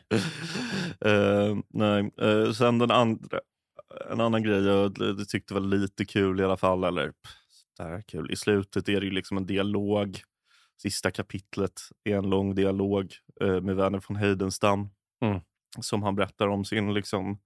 Eh, 1.04 1.56
nej. 1.74 2.10
Eh, 2.22 2.52
sen 2.52 2.78
den 2.78 2.90
andra, 2.90 3.38
en 4.10 4.20
annan 4.20 4.42
grej 4.42 4.64
jag 4.64 4.98
tyckte 5.28 5.54
var 5.54 5.60
lite 5.60 6.04
kul 6.04 6.40
i 6.40 6.44
alla 6.44 6.56
fall, 6.56 6.84
eller 6.84 7.12
där 7.78 8.02
kul. 8.08 8.30
I 8.32 8.36
slutet 8.36 8.88
är 8.88 9.00
det 9.00 9.06
ju 9.06 9.12
liksom 9.12 9.36
en 9.36 9.46
dialog. 9.46 10.20
Sista 10.82 11.10
kapitlet 11.10 11.80
är 12.04 12.16
en 12.16 12.30
lång 12.30 12.54
dialog 12.54 13.14
eh, 13.40 13.60
med 13.60 13.76
Werner 13.76 14.02
von 14.08 14.16
Heidenstam. 14.16 14.88
Mm. 15.20 15.40
Som 15.80 16.02
han 16.02 16.14
berättar 16.16 16.48
om 16.48 16.64
sin 16.64 16.94
liksom 16.94 17.38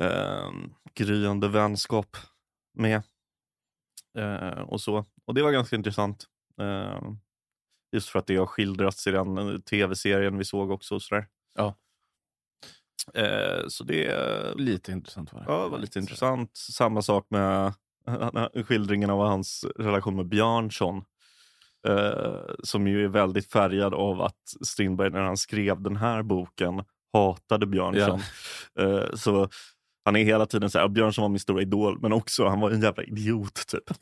eh, 0.00 0.50
gryende 0.94 1.48
vänskap 1.48 2.16
med. 2.74 3.02
Eh, 4.18 4.60
och 4.60 4.80
så. 4.80 5.04
Och 5.24 5.34
det 5.34 5.42
var 5.42 5.52
ganska 5.52 5.76
intressant. 5.76 6.24
Eh, 6.60 7.00
just 7.92 8.08
för 8.08 8.18
att 8.18 8.26
det 8.26 8.36
har 8.36 8.46
skildrats 8.46 9.06
i 9.06 9.10
den 9.10 9.38
eh, 9.38 9.58
tv-serien 9.58 10.38
vi 10.38 10.44
såg 10.44 10.70
också. 10.70 10.94
Och 10.94 11.02
sådär. 11.02 11.26
Ja. 11.54 11.74
Eh, 13.14 13.68
så 13.68 13.84
det 13.84 14.54
Lite 14.56 14.92
intressant 14.92 15.32
var 15.32 15.40
det. 15.40 15.46
ja, 15.48 15.68
var 15.68 15.78
lite 15.78 15.98
intressant. 15.98 16.56
Samma 16.56 17.02
sak 17.02 17.26
med 17.30 17.74
skildringen 18.66 19.10
av 19.10 19.18
hans 19.18 19.64
relation 19.76 20.16
med 20.16 20.26
Björnsson. 20.26 21.04
Eh, 21.88 22.54
som 22.62 22.86
ju 22.86 23.04
är 23.04 23.08
väldigt 23.08 23.52
färgad 23.52 23.94
av 23.94 24.22
att 24.22 24.66
Strindberg 24.66 25.10
när 25.10 25.20
han 25.20 25.36
skrev 25.36 25.82
den 25.82 25.96
här 25.96 26.22
boken 26.22 26.84
hatade 27.12 27.66
Björnsson. 27.66 28.20
Eh, 28.78 29.14
så 29.14 29.48
han 30.04 30.16
är 30.16 30.24
hela 30.24 30.46
tiden 30.46 30.70
så 30.70 30.78
här, 30.78 30.88
Björnsson 30.88 31.22
var 31.22 31.28
min 31.28 31.40
stora 31.40 31.62
idol, 31.62 31.98
men 32.00 32.12
också 32.12 32.46
han 32.46 32.60
var 32.60 32.70
en 32.70 32.82
jävla 32.82 33.02
idiot. 33.02 33.66
typ. 33.66 33.90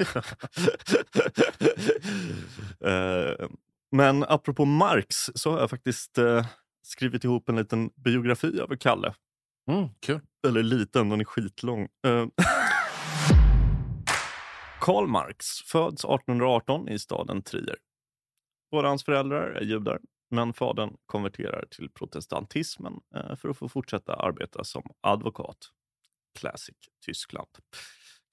eh, 2.85 3.49
men 3.97 4.25
apropå 4.25 4.65
Marx 4.65 5.17
så 5.35 5.51
har 5.51 5.61
jag 5.61 5.71
faktiskt 5.71 6.19
eh, 6.19 6.47
skrivit 6.83 7.25
ihop 7.25 7.49
en 7.49 7.57
liten 7.57 7.91
biografi 8.05 8.61
över 8.61 8.77
Kalle. 8.77 9.15
Mm, 9.71 9.89
kul. 10.01 10.21
Eller 10.47 10.63
liten, 10.63 11.09
den 11.09 11.21
är 11.21 11.25
skitlång. 11.25 11.89
Karl 14.85 15.07
Marx 15.07 15.47
föds 15.47 16.05
1818 16.05 16.89
i 16.89 16.99
staden 16.99 17.43
Trier. 17.43 17.77
Båda 18.71 18.89
hans 18.89 19.05
föräldrar 19.05 19.51
är 19.51 19.65
judar, 19.65 20.01
men 20.31 20.53
fadern 20.53 20.97
konverterar 21.07 21.65
till 21.71 21.91
protestantismen 21.91 23.01
eh, 23.15 23.37
för 23.37 23.49
att 23.49 23.59
få 23.59 23.69
fortsätta 23.69 24.15
arbeta 24.15 24.65
som 24.65 24.83
advokat. 25.01 25.57
Classic 26.39 26.77
Tyskland. 27.07 27.49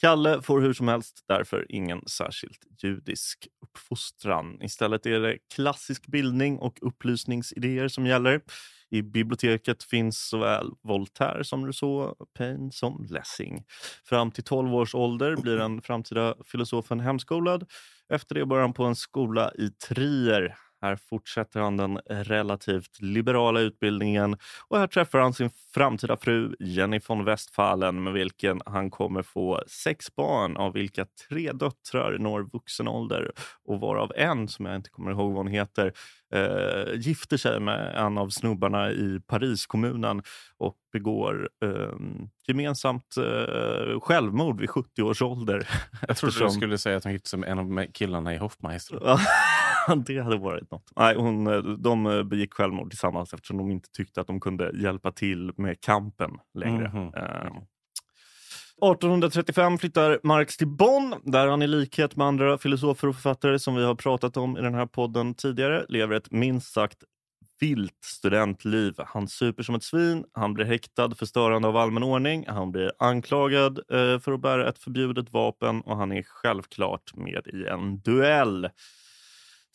Kalle 0.01 0.41
får 0.41 0.62
hur 0.62 0.74
som 0.74 0.88
helst 0.88 1.24
därför 1.27 1.65
ingen 1.70 2.01
särskilt 2.08 2.84
judisk 2.84 3.48
uppfostran. 3.62 4.62
Istället 4.62 5.05
är 5.05 5.20
det 5.20 5.38
klassisk 5.55 6.08
bildning 6.08 6.60
och 6.60 6.77
upplysningsidéer 6.81 7.88
som 7.88 8.05
gäller. 8.05 8.41
I 8.89 9.01
biblioteket 9.01 9.84
finns 9.84 10.29
såväl 10.29 10.70
Voltaire 10.84 11.43
som 11.43 11.65
Rousseau, 11.65 12.15
Paine 12.38 12.72
som 12.72 13.05
Lessing. 13.10 13.63
Fram 14.05 14.31
till 14.31 14.43
12 14.43 14.75
års 14.75 14.96
ålder 14.96 15.36
blir 15.36 15.58
den 15.58 15.81
framtida 15.81 16.36
filosofen 16.46 17.00
hemskolad. 17.00 17.65
Efter 18.13 18.36
det 18.36 18.46
börjar 18.46 18.62
han 18.62 18.74
på 18.74 18.84
en 18.84 18.96
skola 18.96 19.51
i 19.53 19.70
Trier 19.70 20.55
här 20.81 20.95
fortsätter 20.95 21.59
han 21.59 21.77
den 21.77 21.97
relativt 22.07 23.01
liberala 23.01 23.59
utbildningen 23.59 24.38
och 24.67 24.77
här 24.77 24.88
träffar 24.88 25.19
han 25.19 25.33
sin 25.33 25.50
framtida 25.73 26.17
fru 26.17 26.55
Jenny 26.59 27.00
von 27.07 27.25
Westphalen 27.25 28.03
med 28.03 28.13
vilken 28.13 28.61
han 28.65 28.91
kommer 28.91 29.21
få 29.21 29.63
sex 29.67 30.15
barn 30.15 30.57
av 30.57 30.73
vilka 30.73 31.05
tre 31.29 31.51
döttrar 31.51 32.17
når 32.17 32.50
vuxen 32.53 32.88
ålder 32.88 33.31
och 33.65 33.79
varav 33.79 34.11
en, 34.15 34.47
som 34.47 34.65
jag 34.65 34.75
inte 34.75 34.89
kommer 34.89 35.11
ihåg 35.11 35.31
vad 35.31 35.38
hon 35.38 35.47
heter, 35.47 35.93
eh, 36.33 36.93
gifter 36.95 37.38
sig 37.38 37.59
med 37.59 37.95
en 37.95 38.17
av 38.17 38.29
snubbarna 38.29 38.91
i 38.91 39.19
Pariskommunen 39.27 40.23
och 40.57 40.75
begår 40.93 41.50
eh, 41.63 41.95
gemensamt 42.47 43.17
eh, 43.17 44.00
självmord 44.00 44.61
vid 44.61 44.69
70 44.69 45.01
års 45.01 45.21
ålder. 45.21 45.69
Jag 46.07 46.17
trodde 46.17 46.45
du 46.45 46.50
skulle 46.50 46.77
säga 46.77 46.97
att 46.97 47.03
hon 47.03 47.13
gifte 47.13 47.29
sig 47.29 47.39
med 47.39 47.50
en 47.50 47.59
av 47.59 47.85
killarna 47.93 48.33
i 48.33 48.38
Hoffmeister. 48.38 49.00
det 50.05 50.19
hade 50.19 50.38
varit 50.38 50.71
något. 50.71 50.91
Nej, 50.95 51.15
hon, 51.15 51.47
eh, 51.47 51.63
de 51.63 52.05
eh, 52.05 52.23
begick 52.23 52.53
självmord 52.53 52.89
tillsammans 52.89 53.33
eftersom 53.33 53.57
de 53.57 53.71
inte 53.71 53.89
tyckte 53.91 54.21
att 54.21 54.27
de 54.27 54.39
kunde 54.39 54.71
hjälpa 54.73 55.11
till 55.11 55.51
med 55.57 55.81
kampen 55.81 56.31
längre. 56.53 56.88
Mm 56.88 57.09
-hmm. 57.09 57.61
1835 58.81 59.77
flyttar 59.77 60.19
Marx 60.23 60.57
till 60.57 60.67
Bonn 60.67 61.15
där 61.23 61.47
han 61.47 61.61
i 61.61 61.67
likhet 61.67 62.15
med 62.15 62.27
andra 62.27 62.57
filosofer 62.57 63.07
och 63.07 63.15
författare 63.15 63.59
som 63.59 63.75
vi 63.75 63.83
har 63.83 63.95
pratat 63.95 64.38
om 64.38 64.57
i 64.57 64.61
den 64.61 64.73
här 64.73 64.85
podden 64.85 65.33
tidigare 65.33 65.85
lever 65.89 66.15
ett 66.15 66.31
minst 66.31 66.73
sagt 66.73 67.03
vilt 67.59 68.03
studentliv. 68.05 68.93
Han 68.97 69.27
super 69.27 69.63
som 69.63 69.75
ett 69.75 69.83
svin, 69.83 70.25
han 70.33 70.53
blir 70.53 70.65
häktad 70.65 71.15
för 71.15 71.25
störande 71.25 71.67
av 71.67 71.77
allmän 71.77 72.03
ordning, 72.03 72.45
han 72.47 72.71
blir 72.71 72.91
anklagad 73.00 73.77
eh, 73.77 74.19
för 74.19 74.31
att 74.31 74.41
bära 74.41 74.69
ett 74.69 74.77
förbjudet 74.77 75.33
vapen 75.33 75.81
och 75.81 75.97
han 75.97 76.11
är 76.11 76.23
självklart 76.23 77.15
med 77.15 77.47
i 77.47 77.65
en 77.67 78.00
duell. 78.00 78.69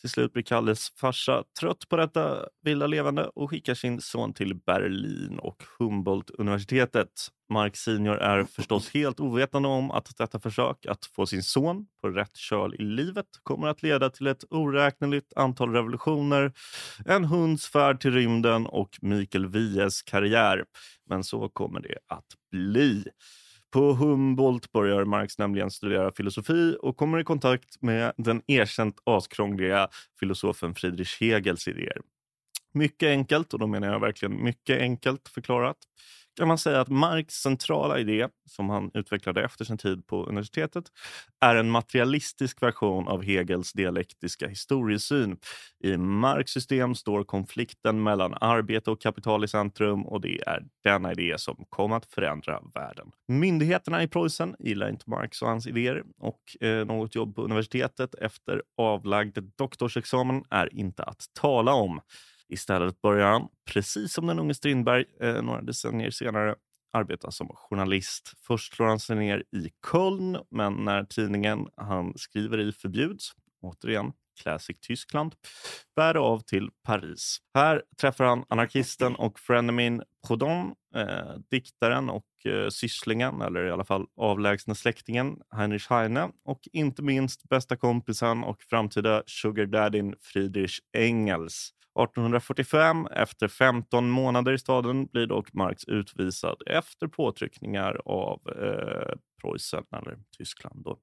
Till 0.01 0.09
slut 0.09 0.33
blir 0.33 0.43
Kalles 0.43 0.89
farsa 0.99 1.43
trött 1.59 1.89
på 1.89 1.97
detta 1.97 2.45
vilda 2.63 2.87
levande 2.87 3.27
och 3.27 3.49
skickar 3.49 3.73
sin 3.73 4.01
son 4.01 4.33
till 4.33 4.55
Berlin 4.55 5.39
och 5.39 5.63
Humboldt-universitetet. 5.79 7.09
Mark 7.49 7.75
senior 7.75 8.17
är 8.17 8.43
förstås 8.43 8.89
helt 8.89 9.19
ovetande 9.19 9.69
om 9.69 9.91
att 9.91 10.17
detta 10.17 10.39
försök 10.39 10.85
att 10.85 11.05
få 11.05 11.25
sin 11.25 11.43
son 11.43 11.87
på 12.01 12.09
rätt 12.09 12.37
köl 12.37 12.75
i 12.75 12.83
livet 12.83 13.25
kommer 13.43 13.67
att 13.67 13.83
leda 13.83 14.09
till 14.09 14.27
ett 14.27 14.43
oräkneligt 14.49 15.33
antal 15.35 15.73
revolutioner, 15.73 16.53
en 17.05 17.25
hunds 17.25 17.67
färd 17.67 18.01
till 18.01 18.11
rymden 18.11 18.65
och 18.65 18.97
Mikael 19.01 19.47
Wiehes 19.47 20.01
karriär. 20.01 20.65
Men 21.09 21.23
så 21.23 21.49
kommer 21.49 21.79
det 21.79 21.97
att 22.07 22.25
bli. 22.51 23.05
På 23.73 23.93
Humboldt 23.93 24.71
börjar 24.71 25.05
Marx 25.05 25.37
nämligen 25.37 25.71
studera 25.71 26.11
filosofi 26.11 26.77
och 26.81 26.97
kommer 26.97 27.19
i 27.19 27.23
kontakt 27.23 27.81
med 27.81 28.13
den 28.17 28.41
erkänt 28.47 28.95
askrångliga 29.03 29.87
filosofen 30.19 30.75
Friedrich 30.75 31.21
Hegels 31.21 31.67
idéer. 31.67 32.01
Mycket 32.73 33.07
enkelt, 33.07 33.53
och 33.53 33.59
då 33.59 33.67
menar 33.67 33.87
jag 33.87 33.99
verkligen 33.99 34.43
mycket 34.43 34.81
enkelt 34.81 35.29
förklarat, 35.29 35.77
kan 36.37 36.47
man 36.47 36.57
säga 36.57 36.81
att 36.81 36.89
Marx 36.89 37.33
centrala 37.33 37.99
idé, 37.99 38.27
som 38.49 38.69
han 38.69 38.91
utvecklade 38.93 39.43
efter 39.43 39.65
sin 39.65 39.77
tid 39.77 40.07
på 40.07 40.25
universitetet, 40.25 40.83
är 41.41 41.55
en 41.55 41.69
materialistisk 41.69 42.61
version 42.61 43.07
av 43.07 43.23
Hegels 43.23 43.73
dialektiska 43.73 44.47
historiesyn. 44.47 45.37
I 45.83 45.97
Marx 45.97 46.51
system 46.51 46.95
står 46.95 47.23
konflikten 47.23 48.03
mellan 48.03 48.33
arbete 48.41 48.91
och 48.91 49.01
kapital 49.01 49.43
i 49.43 49.47
centrum 49.47 50.05
och 50.05 50.21
det 50.21 50.41
är 50.47 50.63
denna 50.83 51.11
idé 51.11 51.35
som 51.37 51.65
kom 51.69 51.91
att 51.91 52.05
förändra 52.05 52.61
världen. 52.73 53.11
Myndigheterna 53.27 54.03
i 54.03 54.07
Preussen 54.07 54.55
gillar 54.59 54.89
inte 54.89 55.09
Marx 55.09 55.41
och 55.41 55.47
hans 55.47 55.67
idéer 55.67 56.03
och 56.17 56.63
eh, 56.67 56.85
något 56.85 57.15
jobb 57.15 57.35
på 57.35 57.41
universitetet 57.41 58.15
efter 58.15 58.61
avlagd 58.77 59.37
doktorsexamen 59.57 60.43
är 60.49 60.75
inte 60.75 61.03
att 61.03 61.25
tala 61.33 61.73
om. 61.73 62.01
Istället 62.49 63.01
börjar 63.01 63.31
han, 63.31 63.47
precis 63.73 64.13
som 64.13 64.27
den 64.27 64.39
unge 64.39 64.53
Strindberg 64.53 65.05
eh, 65.21 65.41
några 65.41 65.61
decennier 65.61 66.09
senare, 66.09 66.55
arbeta 66.93 67.31
som 67.31 67.47
journalist. 67.47 68.33
Först 68.47 68.75
slår 68.75 68.87
han 68.87 68.99
sig 68.99 69.15
ner 69.15 69.43
i 69.51 69.69
Köln, 69.91 70.37
men 70.51 70.73
när 70.73 71.03
tidningen 71.03 71.67
han 71.75 72.13
skriver 72.17 72.59
i 72.59 72.71
förbjuds, 72.71 73.31
återigen 73.61 74.11
Classic 74.41 74.79
Tyskland, 74.79 75.35
bär 75.95 76.15
av 76.15 76.39
till 76.39 76.69
Paris. 76.83 77.37
Här 77.53 77.83
träffar 78.01 78.25
han 78.25 78.45
anarkisten 78.49 79.15
och 79.15 79.39
frenemin 79.39 80.03
Proudhon, 80.27 80.75
eh, 80.95 81.35
diktaren 81.51 82.09
och 82.09 82.45
eh, 82.45 82.69
sysslingen, 82.69 83.41
eller 83.41 83.67
i 83.67 83.71
alla 83.71 83.85
fall 83.85 84.05
avlägsna 84.17 84.75
släktingen 84.75 85.37
Heinrich 85.55 85.89
Heine 85.89 86.31
och 86.45 86.59
inte 86.73 87.01
minst 87.01 87.49
bästa 87.49 87.75
kompisen 87.75 88.43
och 88.43 88.61
framtida 88.61 89.23
sugardaddyn 89.25 90.15
Friedrich 90.21 90.79
Engels. 90.97 91.73
1845, 92.03 93.07
efter 93.11 93.47
15 93.47 94.09
månader 94.09 94.53
i 94.53 94.57
staden, 94.57 95.05
blir 95.05 95.27
dock 95.27 95.53
Marx 95.53 95.83
utvisad 95.83 96.57
efter 96.65 97.07
påtryckningar 97.07 98.01
av 98.05 98.41
eh, 98.47 99.17
Preussen, 99.41 99.83
eller 99.91 100.17
Tyskland. 100.37 100.83
Då. 100.83 100.97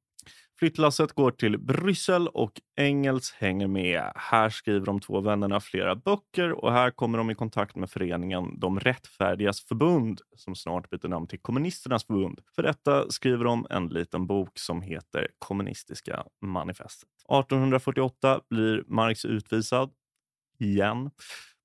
Flyttlasset 0.59 1.13
går 1.13 1.31
till 1.31 1.59
Bryssel 1.59 2.29
och 2.29 2.61
Engels 2.77 3.33
hänger 3.33 3.67
med. 3.67 4.13
Här 4.17 4.49
skriver 4.49 4.87
de 4.87 5.01
två 5.01 5.21
vännerna 5.21 5.61
flera 5.61 5.97
böcker 5.97 6.53
och 6.53 6.73
här 6.73 6.91
kommer 6.91 7.19
de 7.19 7.31
i 7.31 7.35
kontakt 7.35 7.77
med 7.77 7.91
föreningen 7.91 8.61
De 8.61 8.81
rättfärdigas 8.81 9.61
förbund 9.61 10.21
som 10.37 10.55
snart 10.55 10.91
byter 10.91 11.09
namn 11.09 11.27
till 11.27 11.41
Kommunisternas 11.41 12.07
förbund. 12.07 12.41
För 12.55 12.63
detta 12.63 13.11
skriver 13.11 13.45
de 13.45 13.67
en 13.71 13.89
liten 13.89 14.27
bok 14.27 14.59
som 14.59 14.83
heter 14.83 15.29
Kommunistiska 15.39 16.25
manifestet. 16.43 17.09
1848 17.29 18.41
blir 18.51 18.85
Marx 18.87 19.25
utvisad 19.25 19.91
igen. 20.59 21.11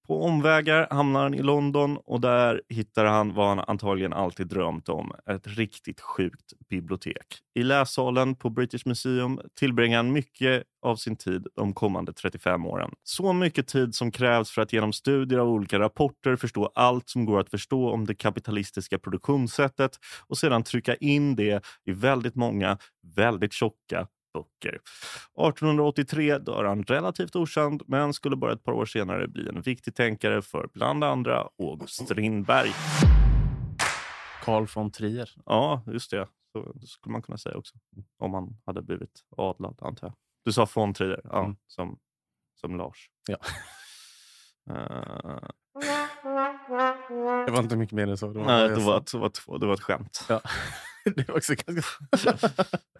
På 0.10 0.24
omvägar 0.24 0.88
hamnar 0.92 1.24
han 1.24 1.34
i 1.34 1.42
London 1.42 1.98
och 2.06 2.22
där 2.22 2.62
hittar 2.70 3.06
han 3.06 3.34
vad 3.34 3.48
han 3.48 3.60
antagligen 3.60 4.14
alltid 4.14 4.48
drömt 4.48 4.90
om, 4.90 5.12
ett 5.30 5.48
riktigt 5.48 6.02
sjukt 6.02 6.54
bibliotek. 6.70 7.26
I 7.56 7.64
lässalen 7.64 8.36
på 8.36 8.50
British 8.50 8.86
Museum 8.86 9.40
tillbringar 9.60 9.98
han 9.98 10.12
mycket 10.12 10.64
av 10.82 10.96
sin 10.96 11.16
tid 11.16 11.48
de 11.56 11.74
kommande 11.74 12.14
35 12.14 12.66
åren. 12.66 12.92
Så 13.04 13.34
mycket 13.34 13.68
tid 13.68 13.96
som 13.96 14.12
krävs 14.12 14.52
för 14.52 14.62
att 14.62 14.74
genom 14.74 14.94
studier 14.94 15.40
av 15.40 15.50
olika 15.50 15.80
rapporter 15.80 16.36
förstå 16.36 16.72
allt 16.76 17.10
som 17.10 17.26
går 17.26 17.40
att 17.40 17.50
förstå 17.50 17.90
om 17.90 18.06
det 18.06 18.16
kapitalistiska 18.16 19.00
produktionssättet 19.00 19.92
och 20.28 20.38
sedan 20.38 20.64
trycka 20.64 20.96
in 20.96 21.36
det 21.36 21.66
i 21.86 21.92
väldigt 21.92 22.36
många, 22.36 22.78
väldigt 23.16 23.54
tjocka 23.54 24.08
böcker. 24.34 24.76
1883 24.76 26.38
dör 26.38 26.64
han 26.64 26.84
relativt 26.84 27.36
okänd 27.36 27.84
men 27.88 28.14
skulle 28.14 28.36
bara 28.36 28.54
ett 28.54 28.64
par 28.64 28.72
år 28.72 28.86
senare 28.86 29.28
bli 29.28 29.50
en 29.50 29.62
viktig 29.62 29.96
tänkare 29.96 30.42
för 30.42 30.70
bland 30.74 31.04
andra 31.04 31.48
August 31.60 32.06
Strindberg. 32.06 32.72
Karl 34.44 34.68
von 34.76 34.92
Trier. 34.92 35.30
Ja, 35.46 35.84
just 35.88 36.12
det. 36.12 36.28
Så 36.52 36.74
skulle 36.88 37.12
man 37.12 37.22
kunna 37.22 37.38
säga 37.38 37.58
också. 37.58 37.76
Om 38.18 38.34
han 38.34 38.58
hade 38.66 38.82
blivit 38.82 39.24
adlad, 39.38 39.78
antar 39.82 40.08
jag. 40.08 40.16
Du 40.46 40.52
sa 40.52 40.68
von 40.76 40.94
Trier, 40.94 41.22
ja, 41.24 41.44
mm. 41.44 41.56
som, 41.68 42.00
som 42.56 42.78
Lars. 42.78 43.10
Ja. 43.28 43.38
Uh... 44.70 45.50
Det 47.46 47.52
var 47.52 47.60
inte 47.60 47.76
mycket 47.76 47.96
mer 47.96 48.08
än 48.08 48.18
så. 48.18 48.28
Det 48.28 48.40
var, 48.40 48.46
Nej, 48.46 48.70
det 48.70 48.76
var, 48.76 49.04
det, 49.12 49.18
var 49.18 49.60
det 49.60 49.66
var 49.66 49.74
ett 49.74 49.82
skämt. 49.82 50.26
Ja. 50.30 50.42
det 51.16 51.28
var 51.28 51.38
också 51.38 51.54
ganska... 51.66 52.06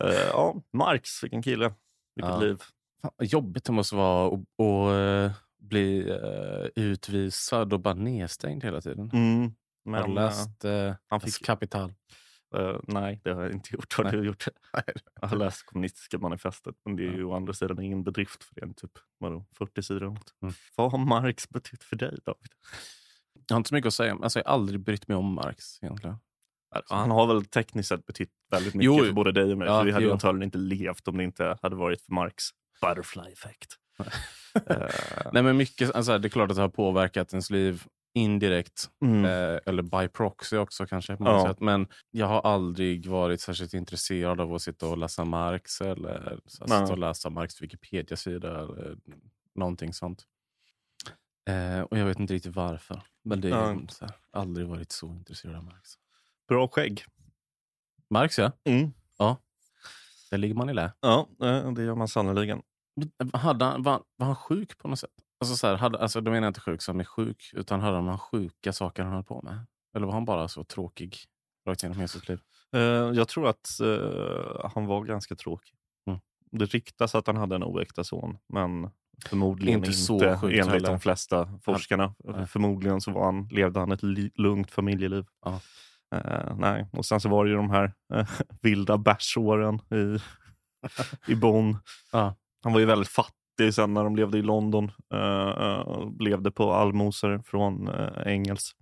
uh, 0.04 0.12
ja, 0.32 0.62
Marx, 0.74 1.24
vilken 1.24 1.42
kille. 1.42 1.74
Vilket 2.16 2.32
ja. 2.32 2.40
liv. 2.40 2.62
Fan, 3.02 3.12
jobbigt 3.20 3.66
det 3.66 3.72
måste 3.72 3.96
vara 3.96 4.28
att 4.28 5.32
uh, 5.32 5.32
bli 5.60 6.12
uh, 6.12 6.68
utvisad 6.76 7.74
och 7.74 7.80
bara 7.80 7.94
nedstängd 7.94 8.64
hela 8.64 8.82
tiden. 8.82 9.10
Mm, 9.14 9.52
men, 9.86 10.02
har 10.02 10.08
du 10.08 10.14
läst 10.14 10.66
uh, 10.66 10.94
han 11.08 11.22
fick... 11.22 11.46
Kapital? 11.46 11.94
Uh, 12.56 12.80
nej, 12.88 13.22
det 13.24 13.34
har 13.34 13.44
jag 13.44 13.52
inte 13.52 13.74
gjort. 13.74 13.94
Har 13.98 14.04
nej. 14.04 14.14
du 14.14 14.26
gjort 14.26 14.46
det? 14.86 14.94
jag 15.22 15.28
har 15.28 15.38
läst 15.38 15.66
kommunistiska 15.66 16.18
manifestet, 16.18 16.76
men 16.86 16.96
det 16.96 17.04
är 17.04 17.12
ju 17.12 17.20
ja. 17.20 17.26
å 17.26 17.36
andra 17.36 17.54
sidan 17.54 17.80
ingen 17.80 18.04
bedrift 18.04 18.44
för 18.44 18.56
det. 18.56 18.74
Typ 18.74 18.92
vadå, 19.18 19.46
40 19.58 19.84
sidor. 19.84 20.08
Mm. 20.08 20.54
Vad 20.76 20.92
har 20.92 21.00
Marx 21.00 21.50
betytt 21.50 21.84
för 21.84 21.96
dig, 21.96 22.18
David? 22.26 22.52
Jag 23.48 23.56
har 23.56 23.58
inte 23.58 23.68
så 23.68 23.76
mycket 23.76 23.88
att 23.88 23.94
säga. 23.94 24.18
Alltså, 24.22 24.40
jag 24.40 24.46
har 24.46 24.54
aldrig 24.54 24.80
brytt 24.80 25.08
mig 25.08 25.18
om 25.18 25.34
Marx 25.34 25.84
egentligen. 25.84 26.18
Han 26.90 27.12
har 27.12 27.28
väl 27.28 27.46
tekniskt 27.46 27.90
sett 27.90 28.06
betytt 28.06 28.30
väldigt 28.52 28.74
mycket 28.74 28.86
Jo, 28.86 28.98
för 29.06 29.12
både 29.12 29.32
dig 29.32 29.52
och 29.52 29.58
mig. 29.58 29.68
ja, 29.68 29.82
vi 29.84 29.92
hade 29.92 30.04
jo. 30.04 30.10
ju 30.10 30.14
antagligen 30.14 30.44
inte 30.48 30.58
levt 30.58 31.08
om 31.08 31.18
det 31.18 31.24
inte 31.24 31.58
hade 31.62 31.76
varit 31.76 32.02
för 32.02 32.14
Marx 32.14 32.44
butterfly 32.82 33.32
effect. 33.32 33.76
Eh, 34.70 34.86
Nej, 35.34 35.44
men 35.44 35.58
mycket, 35.58 35.96
alltså, 35.96 36.18
det 36.18 36.28
är 36.28 36.30
klart 36.30 36.50
att 36.50 36.56
det 36.56 36.62
har 36.62 36.70
påverkat 36.70 37.34
ens 37.34 37.50
liv 37.50 37.84
indirekt. 38.14 38.90
mm. 39.06 39.26
Eh, 39.26 39.60
eller 39.66 39.82
by 39.84 40.08
proxy 40.08 40.58
också 40.58 40.86
kanske. 40.86 41.16
På 41.18 41.24
något 41.24 41.34
Ja. 41.44 41.48
sätt. 41.54 41.60
Men 41.60 41.88
jag 42.12 42.28
har 42.28 42.42
aldrig 42.42 43.06
varit 43.06 43.42
särskilt 43.42 43.74
intresserad 43.74 44.42
av 44.42 44.54
att 44.54 44.62
sitta 44.62 44.88
och 44.88 44.98
läsa 44.98 45.26
Marx 45.26 45.82
eller 45.82 46.40
så, 46.46 46.66
Nej. 46.66 46.80
sitta 46.80 46.92
och 46.92 46.98
läsa 46.98 47.30
Marx 47.30 47.62
Wikipedia-sida 47.62 48.60
eller 48.60 48.98
någonting 49.56 49.94
sånt. 49.94 50.24
Eh, 51.50 51.82
och 51.82 51.98
jag 51.98 52.06
vet 52.06 52.20
inte 52.20 52.34
riktigt 52.34 52.56
varför. 52.56 53.02
Men 53.24 53.42
det 53.42 53.50
Ja. 53.50 53.66
här, 54.02 54.12
aldrig 54.32 54.68
varit 54.68 54.92
så 54.92 55.08
intresserad 55.08 55.56
av 55.56 55.64
Marx. 55.64 55.90
Bra 56.50 56.68
skägg. 56.68 57.04
Marx 58.10 58.40
ja, 58.40 58.52
Mm. 58.66 58.92
där 60.32 60.38
ligger 60.38 60.56
man 60.56 60.70
i 60.70 60.74
lä. 60.74 60.92
Ja, 61.02 61.28
eh, 61.44 61.72
det 61.72 61.84
gör 61.84 61.96
man 61.96 62.08
sannerligen. 62.08 62.62
Hade 63.34 63.66
han, 63.66 63.84
var, 63.84 64.04
var 64.16 64.26
han 64.26 64.36
sjuk 64.36 64.78
på 64.78 64.88
något 64.88 65.00
sätt? 65.00 65.10
Alltså, 65.40 65.56
så 65.56 65.68
här, 65.68 65.76
hade, 65.76 65.98
alltså, 66.00 66.22
då 66.22 66.32
menar 66.32 66.46
jag 66.48 66.50
inte 66.50 66.60
sjuk 66.60 66.82
som 66.82 67.00
är 67.00 67.04
sjuk, 67.04 67.52
utan 67.54 67.80
hade 67.82 67.98
han 67.98 68.18
sjuka 68.20 68.74
saker 68.74 69.04
han 69.04 69.14
höll 69.14 69.24
på 69.24 69.42
med? 69.42 69.66
Eller 69.96 70.06
var 70.06 70.14
han 70.14 70.26
bara 70.26 70.48
så 70.48 70.64
tråkig 70.64 71.18
rakt 71.68 71.84
igenom 71.84 71.98
hela 71.98 72.08
sitt 72.08 72.30
liv? 72.30 72.40
Eh, 72.76 72.80
jag 72.82 73.28
tror 73.28 73.48
att 73.50 73.80
eh, 73.82 74.70
han 74.74 74.86
var 74.86 75.04
ganska 75.04 75.36
tråkig. 75.36 75.76
Mm. 76.08 76.20
Det 76.52 76.66
ryktas 76.66 77.16
att 77.16 77.28
han 77.28 77.38
hade 77.38 77.56
en 77.56 77.64
oäkta 77.64 78.04
son, 78.04 78.38
men 78.48 78.90
förmodligen 79.26 79.78
Inte 79.80 79.88
inte, 79.88 80.00
så 80.00 80.20
sjukt 80.20 80.44
enligt 80.44 80.66
heller. 80.68 80.90
de 80.90 81.00
flesta 81.00 81.60
forskarna. 81.64 82.16
nej. 82.24 82.48
Förmodligen 82.48 83.02
så 83.02 83.12
var 83.12 83.26
han, 83.26 83.48
levde 83.52 83.80
han 83.80 83.92
ett 83.92 84.04
lugnt 84.40 84.72
familjeliv. 84.72 85.26
Ja. 85.46 85.60
Eh, 86.16 86.56
nej. 86.58 86.88
Och 86.92 87.06
sen 87.06 87.20
så 87.22 87.30
var 87.30 87.46
det 87.46 87.52
ju 87.52 87.58
de 87.58 87.70
här 87.70 87.94
eh, 88.14 88.28
vilda 88.62 88.98
bärsåren 88.98 89.76
i, 89.76 90.18
i 91.32 91.36
Bonn. 91.36 91.78
Ja. 92.12 92.36
Han 92.64 92.74
var 92.74 92.80
ju 92.80 92.86
väldigt 92.86 93.08
fattig 93.10 93.74
sen 93.74 93.94
när 93.94 94.04
de 94.04 94.16
levde 94.16 94.38
i 94.38 94.42
London. 94.42 94.92
eh, 95.14 96.08
levde 96.20 96.52
på 96.52 96.74
allmosor 96.74 97.42
från 97.46 97.88
uh, 97.88 98.10
Engels. 98.26 98.76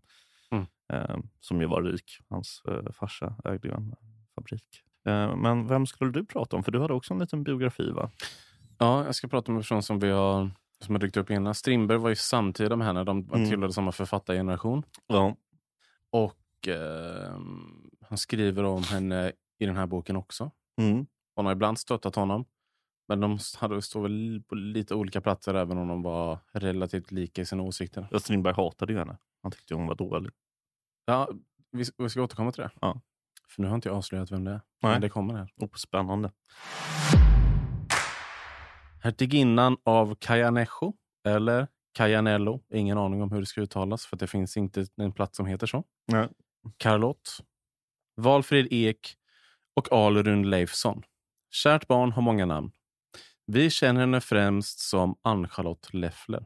Mm. 0.52 1.24
som 1.40 1.62
ju 1.62 1.68
var 1.68 1.84
rik. 1.84 2.18
Hans 2.30 2.62
uh, 2.70 2.92
farsa 2.92 3.36
ägde 3.46 3.68
ju 3.68 3.74
en 3.74 3.96
fabrik. 4.36 4.84
Men 5.36 5.68
vem 5.68 5.86
skulle 5.86 6.12
du 6.12 6.26
prata 6.26 6.56
om? 6.56 6.64
För 6.64 6.72
du 6.72 6.80
hade 6.82 6.94
också 6.94 7.14
en 7.14 7.20
liten 7.20 7.44
biografi 7.44 7.92
va? 7.92 8.10
Ja, 8.78 9.06
jag 9.06 9.16
ska 9.16 9.28
prata 9.28 9.52
om 9.52 9.56
en 9.56 9.62
person 9.62 9.84
som 9.84 10.00
vi 10.00 10.10
har 10.10 10.52
som 10.80 10.96
har 10.96 11.00
dykt 11.00 11.18
upp 11.18 11.30
innan. 11.30 11.56
Strindberg 11.56 11.98
var 11.98 12.10
ju 12.10 12.16
samtida 12.16 12.76
med 12.76 12.88
henne. 12.88 13.04
De 13.04 13.30
Mm. 13.34 13.50
tillhörde 13.50 13.74
samma 13.74 13.92
författargeneration. 13.92 14.84
Ja. 15.08 15.36
Och 16.12 16.34
eh, 16.68 17.40
han 18.02 18.18
skriver 18.18 18.64
om 18.64 18.84
henne 18.84 19.32
i 19.60 19.66
den 19.66 19.76
här 19.76 19.88
boken 19.88 20.16
också. 20.16 20.52
Mm. 20.82 21.06
Hon 21.36 21.46
har 21.46 21.54
ibland 21.54 21.80
stöttat 21.80 22.16
honom. 22.16 22.46
Men 23.08 23.20
de 23.20 23.40
hade 23.58 23.82
stod 23.82 24.04
väl 24.04 24.44
på 24.48 24.56
lite 24.56 24.96
olika 24.96 25.22
platser 25.22 25.54
även 25.54 25.78
om 25.78 25.88
de 25.88 26.02
var 26.02 26.40
relativt 26.52 27.12
lika 27.12 27.42
i 27.42 27.46
sina 27.46 27.64
åsikter. 27.64 28.08
Ja, 28.12 28.20
Strindberg 28.20 28.54
hatade 28.54 28.94
ju 28.94 29.00
henne. 29.00 29.18
Han 29.44 29.52
tyckte 29.52 29.76
hon 29.76 29.88
var 29.88 29.96
dålig. 29.96 30.32
Ja, 31.06 31.30
vi, 31.72 31.84
vi 31.98 32.10
ska 32.10 32.22
återkomma 32.22 32.52
till 32.52 32.64
det. 32.64 32.72
Ja. 32.82 33.02
För 33.50 33.62
nu 33.62 33.68
har 33.68 33.76
inte 33.76 33.90
jag 33.90 33.98
avslöjat 33.98 34.32
vem 34.32 34.44
det 34.44 34.52
är. 34.52 34.62
Nej. 34.82 34.92
Men 34.92 35.02
det 35.02 35.10
kommer 35.10 35.34
här. 35.34 35.50
Oh, 35.58 35.74
spännande. 35.76 36.32
Hertiginnan 39.04 39.78
av 39.84 40.16
Cajanejo, 40.16 40.94
eller 41.28 41.68
Cajanello, 41.94 42.64
ingen 42.74 42.98
aning 42.98 43.22
om 43.22 43.32
hur 43.32 43.40
det 43.40 43.46
ska 43.46 43.62
uttalas 43.62 44.06
för 44.06 44.18
det 44.18 44.28
finns 44.28 44.58
inte 44.58 44.86
en 44.96 45.12
plats 45.12 45.38
som 45.38 45.46
heter 45.46 45.68
så. 45.68 45.84
Nej. 46.08 46.30
Carlott, 46.78 47.38
Valfrid 48.16 48.68
Ek 48.72 49.18
och 49.76 49.92
Alrun 49.92 50.50
Leifsson. 50.50 51.04
Kärt 51.52 51.88
barn 51.88 52.12
har 52.12 52.22
många 52.22 52.46
namn. 52.46 52.72
Vi 53.46 53.70
känner 53.70 54.02
henne 54.02 54.22
främst 54.22 54.80
som 54.80 55.16
Ann-Charlotte 55.22 55.94
Leffler. 55.94 56.46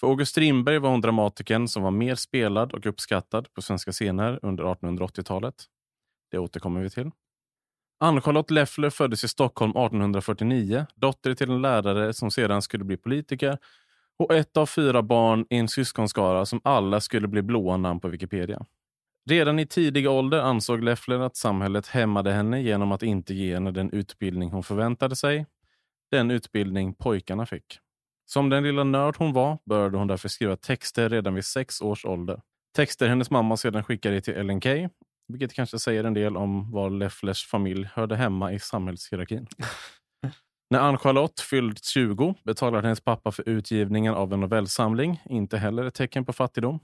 För 0.00 0.06
August 0.06 0.30
Strindberg 0.30 0.78
var 0.78 0.90
hon 0.90 1.00
dramatikern 1.00 1.68
som 1.68 1.82
var 1.82 1.90
mer 1.90 2.14
spelad 2.14 2.72
och 2.72 2.86
uppskattad 2.86 3.52
på 3.54 3.62
svenska 3.62 3.92
scener 3.92 4.38
under 4.42 4.64
1880-talet. 4.64 5.64
Det 6.30 6.38
återkommer 6.38 6.80
vi 6.80 6.90
till. 6.90 7.10
Ann-Charlotte 8.00 8.50
Leffler 8.50 8.90
föddes 8.90 9.24
i 9.24 9.28
Stockholm 9.28 9.70
1849, 9.70 10.86
dotter 10.94 11.34
till 11.34 11.50
en 11.50 11.62
lärare 11.62 12.12
som 12.12 12.30
sedan 12.30 12.62
skulle 12.62 12.84
bli 12.84 12.96
politiker 12.96 13.58
och 14.18 14.34
ett 14.34 14.56
av 14.56 14.66
fyra 14.66 15.02
barn 15.02 15.46
i 15.50 15.56
en 15.56 15.68
syskonskara 15.68 16.46
som 16.46 16.60
alla 16.64 17.00
skulle 17.00 17.28
bli 17.28 17.42
blåa 17.42 17.76
namn 17.76 18.00
på 18.00 18.08
Wikipedia. 18.08 18.66
Redan 19.30 19.58
i 19.58 19.66
tidig 19.66 20.08
ålder 20.08 20.40
ansåg 20.40 20.84
Leffler 20.84 21.20
att 21.20 21.36
samhället 21.36 21.86
hämmade 21.86 22.32
henne 22.32 22.62
genom 22.62 22.92
att 22.92 23.02
inte 23.02 23.34
ge 23.34 23.54
henne 23.54 23.70
den 23.70 23.90
utbildning 23.90 24.50
hon 24.50 24.62
förväntade 24.62 25.16
sig, 25.16 25.46
den 26.10 26.30
utbildning 26.30 26.94
pojkarna 26.94 27.46
fick. 27.46 27.78
Som 28.26 28.50
den 28.50 28.62
lilla 28.62 28.84
nörd 28.84 29.16
hon 29.18 29.32
var 29.32 29.58
började 29.64 29.98
hon 29.98 30.06
därför 30.06 30.28
skriva 30.28 30.56
texter 30.56 31.08
redan 31.08 31.34
vid 31.34 31.44
sex 31.44 31.80
års 31.80 32.04
ålder. 32.04 32.40
Texter 32.76 33.08
hennes 33.08 33.30
mamma 33.30 33.56
sedan 33.56 33.84
skickade 33.84 34.20
till 34.20 34.34
Ellen 34.34 34.60
Key, 34.60 34.88
vilket 35.28 35.52
kanske 35.52 35.78
säger 35.78 36.04
en 36.04 36.14
del 36.14 36.36
om 36.36 36.70
var 36.70 36.90
Lefflers 36.90 37.46
familj 37.46 37.88
hörde 37.94 38.16
hemma 38.16 38.52
i 38.52 38.58
samhällshierarkin. 38.58 39.46
När 40.70 40.78
Ann-Charlotte 40.78 41.40
fyllt 41.40 41.84
20 41.84 42.34
betalade 42.44 42.86
hennes 42.86 43.00
pappa 43.00 43.32
för 43.32 43.48
utgivningen 43.48 44.14
av 44.14 44.32
en 44.32 44.40
novellsamling, 44.40 45.20
inte 45.24 45.58
heller 45.58 45.84
ett 45.84 45.94
tecken 45.94 46.24
på 46.24 46.32
fattigdom. 46.32 46.80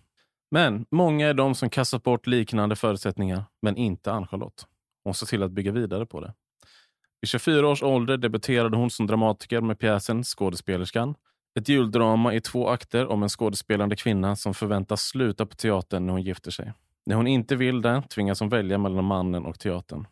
Men 0.51 0.87
många 0.91 1.29
är 1.29 1.35
de 1.35 1.55
som 1.55 1.71
kastat 1.71 2.03
bort 2.03 2.27
liknande 2.27 2.77
förutsättningar, 2.77 3.45
men 3.63 3.77
inte 3.77 4.13
Ann-Charlotte. 4.13 4.67
Hon 5.05 5.15
såg 5.15 5.29
till 5.29 5.43
att 5.43 5.51
bygga 5.51 5.73
vidare 5.73 6.07
på 6.07 6.21
det. 6.21 6.35
Vid 7.21 7.29
24 7.29 7.69
års 7.69 7.83
ålder 7.83 8.17
debuterade 8.17 8.77
hon 8.77 8.91
som 8.91 9.07
dramatiker 9.07 9.61
med 9.61 9.79
pjäsen 9.79 10.25
Skådespelerskan. 10.25 11.15
Ett 11.59 11.69
juldrama 11.69 12.35
i 12.35 12.41
två 12.41 12.69
akter 12.69 13.07
om 13.07 13.23
en 13.23 13.29
skådespelande 13.29 13.97
kvinna 13.97 14.37
som 14.37 14.55
förväntas 14.55 15.03
sluta 15.03 15.47
på 15.47 15.55
teatern 15.55 16.07
när 16.07 16.13
hon 16.13 16.23
gifter 16.23 16.51
sig. 16.51 16.73
När 17.07 17.17
hon 17.17 17.27
inte 17.27 17.57
vill 17.57 17.83
det 17.83 18.03
tvingas 18.03 18.41
hon 18.41 18.49
välja 18.49 18.79
mellan 18.79 19.05
mannen 19.05 19.47
och 19.47 19.59
teatern. 19.59 20.07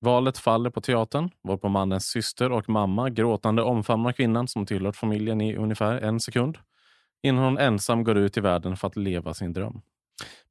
Valet 0.00 0.38
faller 0.38 0.70
på 0.70 0.80
teatern, 0.80 1.30
varpå 1.42 1.68
mannens 1.68 2.06
syster 2.06 2.52
och 2.52 2.68
mamma 2.68 3.10
gråtande 3.10 3.62
omfamnar 3.62 4.12
kvinnan 4.12 4.48
som 4.48 4.66
tillhört 4.66 4.96
familjen 4.96 5.40
i 5.40 5.56
ungefär 5.56 6.00
en 6.00 6.20
sekund 6.20 6.58
innan 7.22 7.44
hon 7.44 7.58
ensam 7.58 8.04
går 8.04 8.18
ut 8.18 8.36
i 8.36 8.40
världen 8.40 8.76
för 8.76 8.86
att 8.86 8.96
leva 8.96 9.34
sin 9.34 9.52
dröm. 9.52 9.80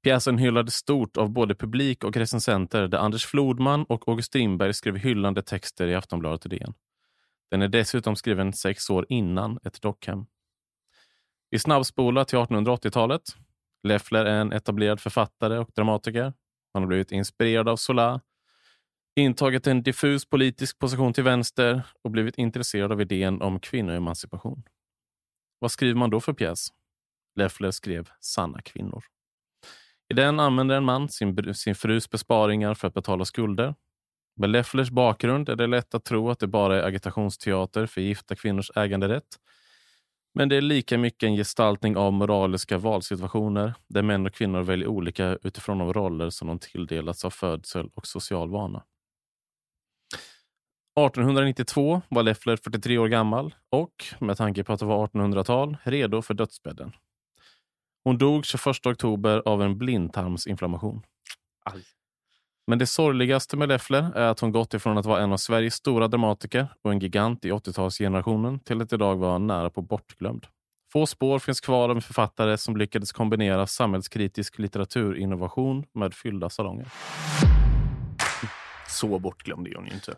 Pjäsen 0.03 0.37
hyllades 0.37 0.73
stort 0.73 1.17
av 1.17 1.29
både 1.29 1.55
publik 1.55 2.03
och 2.03 2.17
recensenter 2.17 2.87
där 2.87 2.97
Anders 2.97 3.25
Flodman 3.25 3.83
och 3.83 4.07
August 4.07 4.27
Strindberg 4.27 4.73
skrev 4.73 4.97
hyllande 4.97 5.41
texter 5.41 5.87
i 5.87 5.95
Aftonbladet 5.95 6.43
och 6.43 6.49
DN. 6.49 6.73
Den 7.51 7.61
är 7.61 7.67
dessutom 7.67 8.15
skriven 8.15 8.53
sex 8.53 8.89
år 8.89 9.05
innan 9.09 9.59
ett 9.63 9.81
dockhem. 9.81 10.25
Vi 11.49 11.59
snabbspolar 11.59 12.23
till 12.23 12.37
1880-talet. 12.37 13.21
Leffler 13.83 14.25
är 14.25 14.41
en 14.41 14.51
etablerad 14.51 14.99
författare 14.99 15.57
och 15.57 15.69
dramatiker. 15.75 16.33
Han 16.73 16.83
har 16.83 16.87
blivit 16.87 17.11
inspirerad 17.11 17.69
av 17.69 17.75
Zola, 17.75 18.21
intagit 19.15 19.67
en 19.67 19.83
diffus 19.83 20.25
politisk 20.25 20.79
position 20.79 21.13
till 21.13 21.23
vänster 21.23 21.81
och 22.03 22.11
blivit 22.11 22.37
intresserad 22.37 22.91
av 22.91 23.01
idén 23.01 23.41
om 23.41 23.59
kvinnoemancipation. 23.59 24.63
Vad 25.59 25.71
skriver 25.71 25.95
man 25.99 26.09
då 26.09 26.19
för 26.19 26.33
pjäs? 26.33 26.67
Leffler 27.35 27.71
skrev 27.71 28.09
Sanna 28.19 28.61
kvinnor. 28.61 29.03
I 30.09 30.13
den 30.13 30.39
använder 30.39 30.75
en 30.75 30.83
man 30.83 31.09
sin, 31.09 31.53
sin 31.53 31.75
frus 31.75 32.09
besparingar 32.09 32.73
för 32.73 32.87
att 32.87 32.93
betala 32.93 33.25
skulder. 33.25 33.75
Med 34.35 34.49
Lefflers 34.49 34.89
bakgrund 34.89 35.49
är 35.49 35.55
det 35.55 35.67
lätt 35.67 35.95
att 35.95 36.03
tro 36.03 36.29
att 36.29 36.39
det 36.39 36.47
bara 36.47 36.81
är 36.81 36.87
agitationsteater 36.87 37.85
för 37.85 38.01
gifta 38.01 38.35
kvinnors 38.35 38.71
äganderätt. 38.75 39.39
Men 40.33 40.49
det 40.49 40.55
är 40.55 40.61
lika 40.61 40.97
mycket 40.97 41.27
en 41.27 41.35
gestaltning 41.35 41.97
av 41.97 42.13
moraliska 42.13 42.77
valsituationer 42.77 43.73
där 43.87 44.01
män 44.01 44.25
och 44.25 44.33
kvinnor 44.33 44.61
väljer 44.61 44.87
olika 44.87 45.37
utifrån 45.43 45.77
de 45.77 45.93
roller 45.93 46.29
som 46.29 46.47
de 46.47 46.59
tilldelats 46.59 47.25
av 47.25 47.29
födsel 47.29 47.89
och 47.93 48.07
social 48.07 48.49
vana. 48.49 48.83
1892 51.05 52.01
var 52.09 52.23
Leffler 52.23 52.55
43 52.55 52.97
år 52.97 53.07
gammal 53.07 53.55
och, 53.71 54.05
med 54.19 54.37
tanke 54.37 54.63
på 54.63 54.73
att 54.73 54.79
det 54.79 54.85
var 54.85 55.07
1800-tal, 55.07 55.77
redo 55.83 56.21
för 56.21 56.33
dödsbädden. 56.33 56.91
Hon 58.03 58.17
dog 58.17 58.45
21 58.45 58.85
oktober 58.85 59.41
av 59.45 59.61
en 59.61 59.77
blindtarmsinflammation. 59.77 61.01
Aj. 61.65 61.83
Men 62.67 62.79
det 62.79 62.87
sorgligaste 62.87 63.57
med 63.57 63.69
Leffler 63.69 64.11
är 64.15 64.27
att 64.27 64.39
hon 64.39 64.51
gått 64.51 64.73
ifrån 64.73 64.97
att 64.97 65.05
vara 65.05 65.21
en 65.21 65.31
av 65.33 65.37
Sveriges 65.37 65.73
stora 65.73 66.07
dramatiker 66.07 66.67
och 66.81 66.91
en 66.91 66.99
gigant 66.99 67.45
i 67.45 67.51
80-talsgenerationen 67.51 68.59
till 68.59 68.81
att 68.81 68.93
idag 68.93 69.15
vara 69.15 69.37
nära 69.37 69.69
på 69.69 69.81
bortglömd. 69.81 70.47
Få 70.93 71.05
spår 71.05 71.39
finns 71.39 71.61
kvar 71.61 71.89
av 71.89 71.95
en 71.95 72.01
författare 72.01 72.57
som 72.57 72.77
lyckades 72.77 73.11
kombinera 73.11 73.67
samhällskritisk 73.67 74.59
litteraturinnovation 74.59 75.85
med 75.93 76.13
fyllda 76.13 76.49
salonger. 76.49 76.87
Så 78.87 79.19
bortglömd 79.19 79.67
är 79.67 79.75
hon 79.75 79.85
ju 79.85 79.93
inte. 79.93 80.15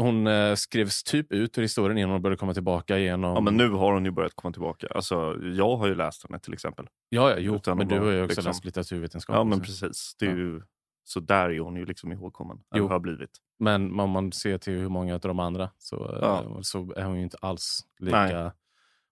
Hon 0.00 0.26
eh, 0.26 0.54
skrevs 0.54 1.02
typ 1.02 1.32
ut 1.32 1.58
ur 1.58 1.62
historien 1.62 1.98
innan 1.98 2.10
hon 2.10 2.22
började 2.22 2.38
komma 2.38 2.54
tillbaka 2.54 2.98
genom... 2.98 3.34
Ja, 3.34 3.40
men 3.40 3.56
nu 3.56 3.68
har 3.70 3.92
hon 3.92 4.04
ju 4.04 4.10
börjat 4.10 4.32
komma 4.34 4.52
tillbaka. 4.52 4.86
Alltså, 4.94 5.36
jag 5.42 5.76
har 5.76 5.86
ju 5.86 5.94
läst 5.94 6.22
henne 6.28 6.38
till 6.38 6.52
exempel. 6.52 6.86
Ja, 7.08 7.30
ja 7.30 7.36
jo, 7.38 7.54
Utan 7.56 7.78
men 7.78 7.88
du 7.88 7.98
har 7.98 8.10
ju 8.10 8.22
också 8.22 8.28
liksom- 8.28 8.44
läst 8.44 8.64
litteraturvetenskap. 8.64 9.36
Ja, 9.36 9.44
men 9.44 9.60
precis. 9.60 10.14
Det 10.18 10.26
är 10.26 10.30
Ja. 10.30 10.36
ju, 10.36 10.62
så 11.04 11.20
där 11.20 11.50
är 11.50 11.60
hon 11.60 11.76
ju 11.76 11.86
liksom 11.86 12.12
ihågkommen. 12.12 12.58
Jo. 12.74 12.88
har 12.88 12.98
blivit. 12.98 13.30
Men 13.58 14.00
om 14.00 14.10
man 14.10 14.32
ser 14.32 14.58
till 14.58 14.72
hur 14.72 14.88
många 14.88 15.14
av 15.14 15.20
de 15.20 15.38
andra 15.38 15.70
så, 15.78 16.18
Ja. 16.22 16.42
eh, 16.42 16.60
så 16.60 16.92
är 16.96 17.04
hon 17.04 17.16
ju 17.16 17.22
inte 17.22 17.36
alls 17.40 17.80
lika... 17.98 18.16
Nej. 18.20 18.50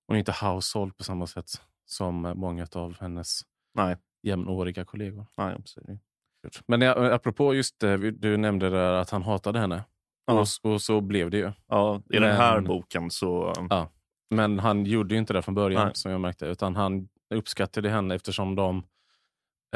Hon 0.07 0.15
är 0.17 0.19
inte 0.19 0.35
household 0.47 0.97
på 0.97 1.05
samma 1.05 1.27
sätt 1.27 1.51
som 1.87 2.25
eh, 2.25 2.35
många 2.35 2.67
av 2.73 2.97
hennes 3.01 3.41
Nej, 3.75 3.97
jämnåriga 4.23 4.85
kollegor. 4.85 5.27
nej 5.37 5.57
det 5.77 5.93
ju. 5.93 5.99
Men 6.67 6.81
jag, 6.81 7.13
apropå 7.13 7.55
just 7.55 7.81
det, 7.81 8.11
du 8.11 8.37
nämnde 8.37 8.71
där 8.71 8.93
att 8.93 9.11
han 9.11 9.23
hatade 9.23 9.59
henne. 9.59 9.85
Ja. 10.29 10.41
Och, 10.65 10.73
och 10.73 10.83
så 10.83 11.01
blev 11.01 11.31
det 11.31 11.37
ju. 11.37 11.53
Ja, 11.69 12.03
I 12.11 12.19
den 12.19 12.37
här 12.37 12.55
Men- 12.55 12.65
boken 12.65 13.11
så... 13.11 13.53
Ja. 13.71 13.91
Men 14.31 14.59
han 14.59 14.85
gjorde 14.87 15.15
ju 15.15 15.19
inte 15.19 15.33
det 15.33 15.43
från 15.43 15.55
början, 15.55 15.85
Nej. 15.85 15.95
som 15.95 16.13
jag 16.13 16.21
märkte. 16.21 16.47
Utan 16.47 16.77
han 16.77 17.09
uppskattade 17.35 17.91
henne 17.91 18.15
eftersom 18.15 18.55
de 18.55 18.85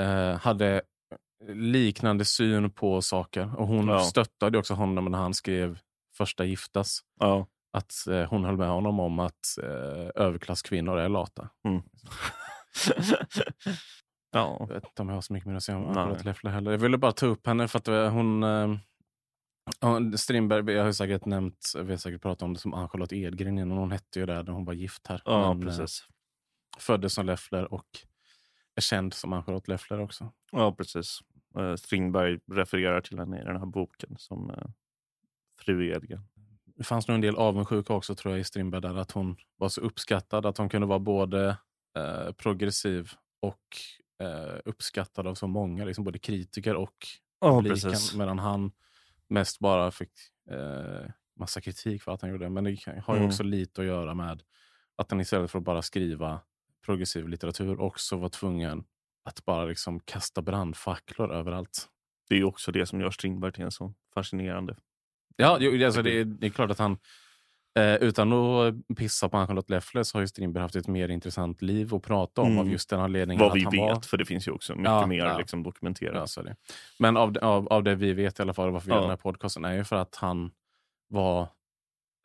eh, 0.01 0.39
hade 0.41 0.83
liknande 1.49 2.25
syn 2.25 2.71
på 2.71 3.03
saker. 3.03 3.59
Och 3.61 3.67
hon 3.67 3.89
Ja. 3.89 3.99
stöttade 4.01 4.59
också 4.59 4.75
honom 4.75 5.05
när 5.05 5.19
han 5.19 5.35
skrev 5.35 5.79
Första 6.17 6.45
giftas. 6.45 7.01
Ja. 7.21 7.47
Att 7.73 7.93
eh, 8.11 8.23
hon 8.31 8.45
höll 8.45 8.57
med 8.57 8.69
honom 8.69 9.01
om 9.01 9.19
att 9.19 9.59
eh, 9.63 10.11
överklasskvinnor 10.15 10.99
är 10.99 11.09
lata. 11.09 11.49
ja. 14.33 14.57
Jag 14.61 14.75
vet 14.75 14.85
inte 14.85 15.03
om 15.03 15.09
jag 15.09 15.15
har 15.17 15.21
så 15.21 15.33
mycket 15.33 15.49
mer 15.49 15.57
att 15.57 15.63
säga 15.63 15.79
om 15.79 15.95
heller. 16.45 16.71
Jag 16.73 16.79
ville 16.79 16.99
bara 16.99 17.13
ta 17.13 17.27
upp 17.27 17.47
henne 17.47 17.69
för 17.69 17.79
att 17.79 17.89
eh, 17.89 18.09
hon... 18.11 18.43
Eh, 18.43 18.77
ja, 19.81 20.17
Strindberg, 20.17 20.73
jag 20.75 20.85
har 20.85 20.93
säkert 20.93 21.25
nämnt, 21.25 21.73
vi 21.85 21.91
har 21.91 21.97
säkert 21.97 22.23
pratat 22.23 22.43
om 22.43 22.55
det 22.55 22.61
som 22.61 22.75
Ann-Charlotte 22.75 23.13
Edgren 23.13 23.59
innan. 23.59 23.79
Hon 23.79 23.93
hette 23.93 24.21
ju 24.21 24.27
det 24.27 24.43
när 24.43 24.53
hon 24.53 24.65
var 24.65 24.73
gift 24.73 25.07
här. 25.07 25.23
ja, 25.25 25.55
Men, 25.55 25.69
eh, 25.69 25.77
precis. 25.79 26.07
föddes 26.79 27.15
som 27.15 27.27
Leffler 27.27 27.73
och 27.75 27.87
är 28.77 28.81
känd 28.81 29.15
som 29.15 29.33
Ann-Charlotte 29.33 29.69
Leffler 29.69 30.01
också. 30.01 30.33
Ja, 30.53 30.73
precis. 30.75 31.19
Eh, 31.59 31.75
Strindberg 31.75 32.39
refererar 32.53 33.01
till 33.01 33.19
henne 33.19 33.41
i 33.41 33.45
den 33.45 33.57
här 33.57 33.67
boken 33.67 34.17
som 34.19 34.51
eh, 34.51 34.65
fru 35.61 35.89
Edgren. 35.95 36.21
Det 36.65 36.85
fanns 36.85 37.09
nog 37.09 37.15
en 37.15 37.21
del 37.21 37.37
avundsjuka 37.37 37.93
också 37.95 38.15
tror 38.15 38.35
jag 38.35 38.41
i 38.41 38.45
Strindberg 38.45 38.81
där 38.83 38.95
att 38.97 39.13
hon 39.13 39.37
var 39.57 39.69
så 39.69 39.81
uppskattad. 39.81 40.47
Att 40.47 40.59
hon 40.59 40.69
kunde 40.69 40.87
vara 40.87 40.99
både 40.99 41.57
eh, 41.99 42.33
progressiv 42.33 43.11
och 43.41 43.67
eh, 44.27 44.59
uppskattad 44.65 45.27
av 45.27 45.35
så 45.35 45.47
många, 45.47 45.85
liksom 45.85 46.05
både 46.05 46.19
kritiker 46.19 46.75
och 46.77 46.97
Ja, 47.41 47.57
publiken. 47.57 47.91
precis. 47.91 48.15
Medan 48.17 48.39
han 48.39 48.73
mest 49.33 49.59
bara 49.59 49.91
fick 49.91 50.13
eh, 50.51 51.11
massa 51.37 51.61
kritik 51.61 52.03
för 52.03 52.13
att 52.13 52.23
han 52.23 52.31
gjorde 52.31 52.45
det. 52.45 52.51
Men 52.51 52.65
det 52.65 52.87
har 53.05 53.15
ju 53.15 53.19
Mm. 53.19 53.29
också 53.29 53.43
lite 53.43 53.81
att 53.81 53.87
göra 53.87 54.15
med 54.15 54.43
att 54.97 55.11
han 55.11 55.21
istället 55.21 55.51
för 55.51 55.59
att 55.59 55.65
bara 55.65 55.83
skriva 55.83 56.41
progressiv 56.87 57.29
litteratur 57.29 57.81
också 57.81 58.17
var 58.17 58.29
tvungen 58.29 58.85
att 59.25 59.45
bara 59.45 59.65
liksom 59.65 60.01
kasta 60.01 60.43
brandfacklor 60.43 61.33
överallt. 61.33 61.89
Det 62.29 62.37
är 62.37 62.45
också 62.45 62.73
det 62.73 62.87
som 62.87 63.01
gör 63.01 63.11
Strindberg 63.11 63.53
till 63.53 63.65
en 63.65 63.71
så 63.73 63.95
fascinerande. 64.15 64.77
Ja, 65.37 65.49
alltså 65.87 66.03
det, 66.03 66.21
är, 66.21 66.25
det 66.25 66.47
är 66.47 66.51
klart 66.51 66.71
att 66.71 66.79
han, 66.79 66.99
eh, 67.79 67.95
utan 67.95 68.33
att 68.33 68.75
pissa 68.97 69.29
på 69.29 69.37
Ann-Charlotte 69.37 69.71
Leffler 69.71 70.03
så 70.03 70.17
har 70.19 70.21
ju 70.21 70.27
Strindberg 70.29 70.63
haft 70.63 70.77
ett 70.77 70.87
mer 70.89 71.09
intressant 71.09 71.63
liv 71.63 71.95
att 71.95 72.03
prata 72.03 72.41
om 72.41 72.47
Mm. 72.47 72.59
av 72.59 72.71
just 72.71 72.91
den 72.91 73.01
anledningen. 73.01 73.41
Vad 73.45 73.53
vi 73.55 73.63
han 73.63 73.71
vet, 73.71 73.81
Var, 73.81 74.01
för 74.01 74.17
det 74.17 74.25
finns 74.25 74.49
ju 74.49 74.53
också 74.53 74.73
mycket 74.75 74.91
Ja, 74.91 75.07
mer 75.07 75.17
ja. 75.19 75.39
Liksom, 75.39 75.63
dokumenterat. 75.63 76.35
ja. 76.37 76.43
Men 76.99 77.17
av, 77.17 77.39
av, 77.43 77.69
av 77.69 77.83
det 77.83 77.95
vi 77.95 78.13
vet 78.13 78.39
i 78.39 78.43
alla 78.43 78.55
fall, 78.55 78.71
varför 78.71 78.87
vi 78.87 78.91
Ja. 78.93 78.97
gör 78.97 79.01
den 79.03 79.11
här 79.11 79.17
podcasten, 79.17 79.65
är 79.65 79.73
ju 79.73 79.85
för 79.85 79.97
att 79.97 80.17
han 80.17 80.51
var 81.09 81.49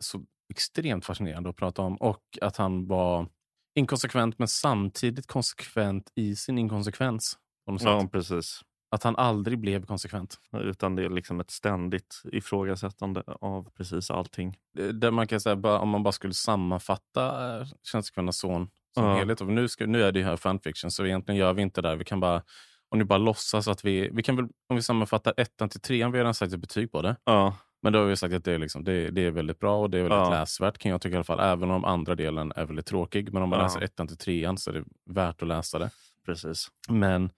så 0.04 0.22
extremt 0.50 1.06
fascinerande 1.06 1.50
att 1.50 1.56
prata 1.56 1.82
om. 1.82 1.96
Och 1.96 2.24
att 2.42 2.58
han 2.58 2.88
var 2.88 3.28
inkonsekvent, 3.76 4.40
men 4.40 4.48
samtidigt 4.48 5.28
konsekvent 5.28 6.12
i 6.16 6.36
sin 6.36 6.58
inkonsekvens. 6.58 7.38
Ja, 7.80 8.08
precis. 8.12 8.62
Att 8.90 9.04
han 9.04 9.16
aldrig 9.16 9.60
blev 9.60 9.86
konsekvent. 9.86 10.40
Utan 10.54 10.96
det 10.96 11.04
är 11.06 11.10
liksom 11.10 11.40
ett 11.40 11.52
ständigt 11.52 12.22
ifrågasättande 12.32 13.24
av 13.42 13.70
precis 13.78 14.12
allting. 14.12 14.58
Det- 14.74 14.92
Där 14.92 15.12
man 15.12 15.28
kan 15.28 15.40
säga, 15.40 15.56
om 15.80 15.90
man 15.90 16.04
bara 16.04 16.12
skulle 16.12 16.34
sammanfatta 16.34 17.60
äh, 17.62 17.68
Tjänstekvinnans 17.84 18.38
son 18.40 18.70
som 18.94 19.04
Ja. 19.06 19.16
helhet. 19.16 19.42
Och 19.42 19.48
nu, 19.48 19.68
ska, 19.68 19.86
nu 19.86 20.04
är 20.04 20.12
det 20.12 20.20
ju 20.20 20.26
här 20.26 20.38
fanfiction, 20.38 20.92
så 20.92 21.06
egentligen 21.06 21.40
gör 21.40 21.54
vi 21.54 21.62
inte 21.62 21.82
det. 21.82 21.88
där. 21.90 21.96
Vi 21.96 22.06
kan 22.06 22.20
bara, 22.20 22.44
om 22.90 23.00
ni 23.00 23.06
bara 23.06 23.18
låtsas 23.20 23.68
att 23.68 23.86
vi... 23.86 24.10
vi 24.14 24.24
kan 24.24 24.36
väl, 24.36 24.46
om 24.70 24.76
vi 24.76 24.82
sammanfattar 24.82 25.34
ettan 25.38 25.70
till 25.70 25.82
trean, 25.82 26.12
vi 26.12 26.18
har 26.18 26.24
redan 26.24 26.34
sagt 26.34 26.54
ett 26.54 26.60
betyg 26.60 26.92
på 26.92 27.02
det. 27.02 27.16
Ja, 27.24 27.56
Men 27.82 27.94
då 27.94 28.00
har 28.00 28.06
vi 28.06 28.16
sagt 28.16 28.34
att 28.36 28.44
det 28.44 28.54
är, 28.54 28.58
liksom, 28.60 28.84
det, 28.84 29.10
det 29.10 29.22
är 29.22 29.32
väldigt 29.32 29.60
bra 29.60 29.82
och 29.82 29.90
det 29.90 29.98
är 29.98 30.02
väldigt 30.02 30.18
Ja. 30.18 30.30
läsvärt 30.30 30.78
kan 30.78 30.92
jag 30.92 31.02
tycka 31.02 31.14
i 31.14 31.18
alla 31.18 31.24
fall. 31.24 31.40
Även 31.40 31.72
om 31.72 31.86
andra 31.86 32.16
delen 32.16 32.54
är 32.56 32.66
väldigt 32.66 32.86
tråkig. 32.86 33.34
Men 33.34 33.44
om 33.44 33.50
man 33.50 33.60
Ja. 33.60 33.64
läser 33.66 33.82
ettan 33.82 34.08
till 34.08 34.18
trean 34.18 34.58
så 34.58 34.70
är 34.70 34.74
det 34.74 34.84
värt 35.06 35.42
att 35.42 35.48
läsa 35.48 35.80
det. 35.80 35.90
precis. 36.26 36.68
Men 36.90 37.30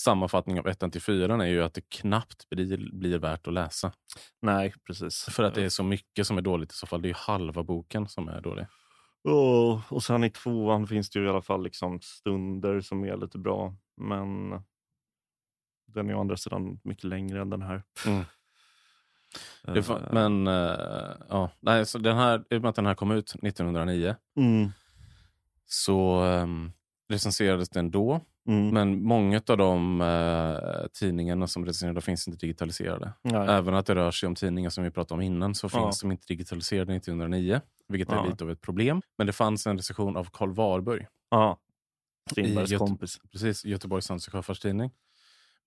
sammanfattningen 0.00 0.60
av 0.64 0.68
ettan 0.68 0.90
till 0.90 1.02
fyran 1.02 1.40
är 1.40 1.46
ju 1.46 1.62
att 1.62 1.74
det 1.74 1.88
knappt 1.88 2.48
blir, 2.48 2.92
blir 2.92 3.18
värt 3.18 3.46
att 3.46 3.52
läsa. 3.54 3.92
Nej, 4.42 4.74
precis. 4.86 5.24
För 5.30 5.42
att 5.42 5.54
det 5.54 5.64
är 5.64 5.68
så 5.68 5.82
mycket 5.82 6.26
som 6.26 6.38
är 6.38 6.42
dåligt 6.42 6.72
i 6.72 6.74
så 6.74 6.86
fall. 6.86 7.02
Det 7.02 7.06
är 7.06 7.10
ju 7.10 7.16
halva 7.16 7.62
boken 7.62 8.08
som 8.08 8.28
är 8.28 8.40
dålig. 8.40 8.66
Åh, 9.24 9.80
och 9.88 10.02
sen 10.02 10.24
i 10.24 10.30
tvåan 10.30 10.86
finns 10.86 11.10
det 11.10 11.18
ju 11.18 11.26
i 11.26 11.28
alla 11.28 11.42
fall 11.42 11.62
liksom 11.62 12.00
stunder 12.00 12.80
som 12.80 13.04
är 13.04 13.16
lite 13.16 13.38
bra. 13.38 13.74
Men 13.96 14.50
den 15.86 16.10
är 16.10 16.14
å 16.14 16.20
andra 16.20 16.36
sidan 16.36 16.80
mycket 16.84 17.04
längre 17.04 17.40
än 17.40 17.50
den 17.50 17.62
här. 17.62 17.82
Mm. 18.06 18.24
Fa- 19.64 20.06
Eh, 20.06 20.12
men 20.12 20.46
eh, 20.46 21.16
ja, 21.28 21.50
nej, 21.60 21.86
så 21.86 21.98
den 21.98 22.16
här, 22.16 22.44
i 22.50 22.56
och 22.56 22.62
med 22.62 22.68
att 22.68 22.76
den 22.76 22.86
här 22.86 22.94
kom 22.94 23.10
ut 23.10 23.34
1909 23.34 24.16
mm, 24.36 24.68
så 25.66 26.22
um, 26.24 26.72
recenserades 27.08 27.68
den 27.68 27.90
då. 27.90 28.20
Mm, 28.48 28.68
Men 28.74 29.02
många 29.02 29.40
av 29.48 29.56
de 29.56 30.00
eh, 30.00 30.86
tidningarna 30.92 31.46
som 31.46 31.64
recenserade 31.66 32.00
finns 32.00 32.28
inte 32.28 32.46
digitaliserade. 32.46 33.12
nej, 33.22 33.48
Även 33.48 33.74
att 33.74 33.86
det 33.86 33.94
rör 33.94 34.10
sig 34.10 34.26
om 34.26 34.34
tidningar 34.34 34.70
som 34.70 34.84
vi 34.84 34.90
pratade 34.90 35.14
om 35.14 35.20
innan 35.20 35.54
så 35.54 35.68
Ja. 35.72 35.80
finns 35.84 36.00
de 36.00 36.10
inte 36.12 36.26
digitaliserade 36.28 36.92
1909. 36.94 37.60
Vilket 37.88 38.12
är 38.12 38.16
Ja. 38.16 38.24
lite 38.26 38.44
av 38.44 38.50
ett 38.50 38.60
problem. 38.60 39.02
Men 39.18 39.26
det 39.26 39.32
fanns 39.32 39.66
en 39.66 39.76
recension 39.76 40.16
av 40.16 40.24
Karl 40.32 40.52
Warburg, 40.54 41.06
ja. 41.30 41.58
Strindbergs 42.30 42.70
Göte- 42.70 42.78
kompis. 42.86 43.18
precis, 43.32 43.64
Göteborgs 43.64 44.08
Handelsoch 44.08 44.32
Sjöfartstidning. 44.32 44.90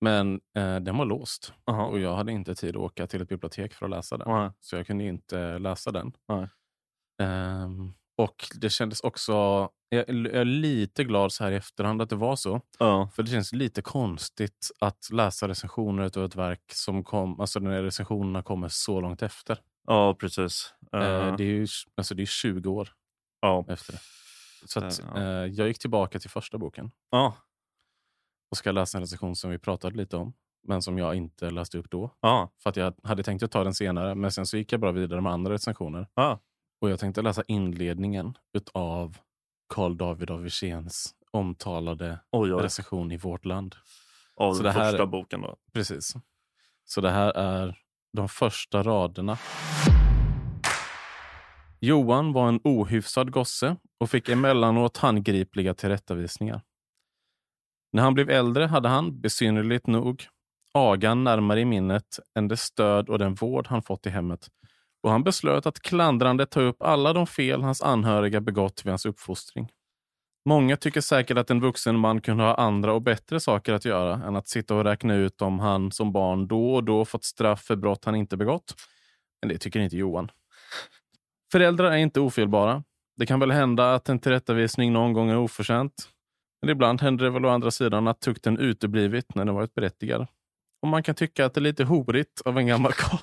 Men 0.01 0.39
eh, 0.55 0.75
den 0.79 0.97
var 0.97 1.05
låst 1.05 1.53
Aha. 1.65 1.85
och 1.85 1.99
jag 1.99 2.15
hade 2.15 2.31
inte 2.31 2.55
tid 2.55 2.69
att 2.69 2.81
åka 2.81 3.07
till 3.07 3.21
ett 3.21 3.29
bibliotek 3.29 3.73
för 3.73 3.85
att 3.85 3.89
läsa 3.89 4.17
den. 4.17 4.29
Nej. 4.29 4.49
Så 4.59 4.75
jag 4.75 4.87
kunde 4.87 5.03
inte 5.03 5.59
läsa 5.59 5.91
den. 5.91 6.11
Ehm, 7.21 7.93
och 8.23 8.47
det 8.55 8.69
kändes 8.69 9.01
också... 9.01 9.33
Jag, 9.89 10.09
jag 10.09 10.25
är 10.35 10.45
lite 10.45 11.03
glad 11.03 11.31
så 11.33 11.43
här 11.43 11.51
i 11.51 11.55
efterhand 11.55 12.01
att 12.01 12.09
det 12.09 12.15
var 12.15 12.35
så. 12.35 12.61
Ja, 12.79 13.09
För 13.15 13.23
det 13.23 13.31
känns 13.31 13.53
lite 13.53 13.81
konstigt 13.81 14.71
att 14.79 15.09
läsa 15.11 15.47
recensioner 15.47 16.17
av 16.17 16.25
ett 16.25 16.35
verk 16.35 16.61
som 16.73 17.03
kom, 17.03 17.39
alltså 17.39 17.59
när 17.59 17.83
recensionerna 17.83 18.43
kommer 18.43 18.67
så 18.67 19.01
långt 19.01 19.21
efter. 19.21 19.59
ja, 19.87 20.15
precis. 20.19 20.73
Eh, 20.93 21.01
Eh, 21.01 21.35
det 21.35 21.43
är 21.43 21.47
ju 21.47 21.67
alltså 21.95 22.15
det 22.15 22.21
är 22.23 22.25
20 22.25 22.69
år 22.69 22.89
ja. 23.41 23.65
efter. 23.69 23.95
Så 24.65 24.79
att, 24.79 25.01
ja. 25.15 25.21
eh, 25.21 25.45
jag 25.45 25.67
gick 25.67 25.79
tillbaka 25.79 26.19
till 26.19 26.29
första 26.29 26.57
boken 26.57 26.91
Ja, 27.11 27.35
och 28.51 28.57
ska 28.57 28.71
läsa 28.71 28.97
en 28.97 29.01
recension 29.01 29.35
som 29.35 29.51
vi 29.51 29.57
pratade 29.57 29.97
lite 29.97 30.17
om, 30.17 30.33
men 30.67 30.81
som 30.81 30.97
jag 30.97 31.15
inte 31.15 31.49
läste 31.49 31.77
upp 31.77 31.89
då. 31.89 32.11
ja, 32.21 32.51
För 32.63 32.69
att 32.69 32.75
jag 32.75 32.93
hade 33.03 33.23
tänkt 33.23 33.43
att 33.43 33.51
ta 33.51 33.63
den 33.63 33.73
senare, 33.73 34.15
men 34.15 34.31
sen 34.31 34.45
så 34.45 34.57
gick 34.57 34.71
jag 34.73 34.79
bara 34.79 34.91
vidare 34.91 35.21
med 35.21 35.31
andra 35.31 35.53
recensioner. 35.53 36.07
ja. 36.15 36.39
Och 36.81 36.89
jag 36.89 36.99
tänkte 36.99 37.21
läsa 37.21 37.43
inledningen 37.47 38.37
utav 38.53 39.17
Carl 39.73 39.97
David 39.97 40.31
av 40.31 40.41
Wirséns 40.43 41.15
omtalade 41.31 42.19
Oj, 42.31 42.53
oj. 42.53 42.63
recension 42.63 43.11
i 43.11 43.17
Vårt 43.17 43.45
land. 43.45 43.75
Av 44.35 44.53
Så 44.53 44.63
det 44.63 44.71
här- 44.71 44.91
första 44.91 45.05
boken 45.05 45.41
då. 45.41 45.55
Precis. 45.73 46.13
Så 46.85 47.01
det 47.01 47.09
här 47.11 47.31
är 47.37 47.77
de 48.13 48.29
första 48.29 48.83
raderna. 48.83 49.37
Johan 51.79 52.33
var 52.33 52.47
en 52.49 52.59
ohyfsad 52.63 53.31
gosse 53.31 53.75
och 53.97 54.09
fick 54.09 54.29
emellanåt 54.29 54.97
handgripliga 54.97 55.73
tillrättavisningar. 55.73 56.61
När 57.93 58.03
han 58.03 58.13
blev 58.13 58.29
äldre 58.29 58.65
hade 58.65 58.89
han, 58.89 59.21
besynnerligt 59.21 59.87
nog, 59.87 60.23
agan 60.73 61.23
närmare 61.23 61.59
i 61.61 61.65
minnet 61.65 62.19
än 62.35 62.47
det 62.47 62.57
stöd 62.57 63.09
och 63.09 63.19
den 63.19 63.33
vård 63.33 63.67
han 63.67 63.81
fått 63.81 64.05
i 64.05 64.09
hemmet. 64.09 64.47
Och 65.03 65.11
han 65.11 65.23
beslöt 65.23 65.65
att 65.65 65.79
klandrande 65.79 66.45
ta 66.45 66.61
upp 66.61 66.81
alla 66.81 67.13
de 67.13 67.27
fel 67.27 67.61
hans 67.61 67.81
anhöriga 67.81 68.41
begått 68.41 68.85
vid 68.85 68.91
hans 68.91 69.05
uppfostring. 69.05 69.71
Många 70.45 70.77
tycker 70.77 71.01
säkert 71.01 71.37
att 71.37 71.49
en 71.49 71.59
vuxen 71.59 71.99
man 71.99 72.21
kunde 72.21 72.43
ha 72.43 72.55
andra 72.55 72.93
och 72.93 73.01
bättre 73.01 73.39
saker 73.39 73.73
att 73.73 73.85
göra 73.85 74.13
än 74.27 74.35
att 74.35 74.47
sitta 74.47 74.75
och 74.75 74.83
räkna 74.83 75.15
ut 75.15 75.41
om 75.41 75.59
han 75.59 75.91
som 75.91 76.11
barn 76.11 76.47
då 76.47 76.73
och 76.73 76.83
då 76.83 77.05
fått 77.05 77.23
straff 77.23 77.61
för 77.61 77.75
brott 77.75 78.05
han 78.05 78.15
inte 78.15 78.37
begått. 78.37 78.75
Men 79.41 79.49
det 79.49 79.57
tycker 79.57 79.79
inte 79.79 79.97
Johan. 79.97 80.31
Föräldrar 81.51 81.91
är 81.91 81.97
inte 81.97 82.19
ofelbara. 82.19 82.83
Det 83.17 83.25
kan 83.25 83.39
väl 83.39 83.51
hända 83.51 83.93
att 83.93 84.09
en 84.09 84.19
tillrättavisning 84.19 84.93
någon 84.93 85.13
gång 85.13 85.29
är 85.29 85.37
oförtjänt. 85.37 86.09
Men 86.61 86.69
ibland 86.69 87.01
händer 87.01 87.25
det 87.25 87.31
väl 87.31 87.45
å 87.45 87.49
andra 87.49 87.71
sidan 87.71 88.07
att 88.07 88.19
tukten 88.19 88.57
uteblivit 88.57 89.35
när 89.35 89.45
den 89.45 89.55
varit 89.55 89.73
berättigad. 89.73 90.27
Och 90.81 90.87
man 90.87 91.03
kan 91.03 91.15
tycka 91.15 91.45
att 91.45 91.53
det 91.53 91.59
är 91.59 91.61
lite 91.61 91.83
horigt 91.83 92.41
av 92.45 92.57
en 92.57 92.67
gammal 92.67 92.93
karl. 92.93 93.19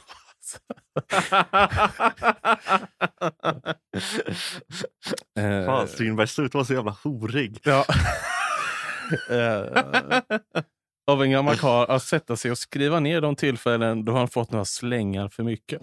Eh, 5.38 5.66
Fan, 5.66 5.88
Strindberg, 5.88 6.26
sluta 6.28 6.58
vara 6.58 6.64
så 6.64 6.74
jävla 6.74 6.96
horig. 7.04 7.61
ja. 7.64 7.84
Eh, 9.30 10.20
av 11.11 11.22
en 11.22 11.30
gammal 11.30 11.56
karl 11.56 11.90
att 11.90 12.02
sätta 12.02 12.37
sig 12.37 12.50
och 12.50 12.58
skriva 12.58 13.00
ner 13.00 13.20
de 13.20 13.37
tillfällen 13.37 14.04
då 14.04 14.12
han 14.12 14.28
fått 14.28 14.50
några 14.50 14.64
slängar 14.64 15.28
för 15.28 15.42
mycket. 15.42 15.80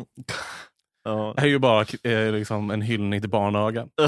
Ja. 1.03 1.33
Det 1.35 1.41
här 1.41 1.47
är 1.47 1.51
ju 1.51 1.59
bara 1.59 1.85
eh, 2.03 2.31
liksom 2.31 2.71
en 2.71 2.81
hyllning 2.81 3.21
till 3.21 3.29
barnagan. 3.29 3.89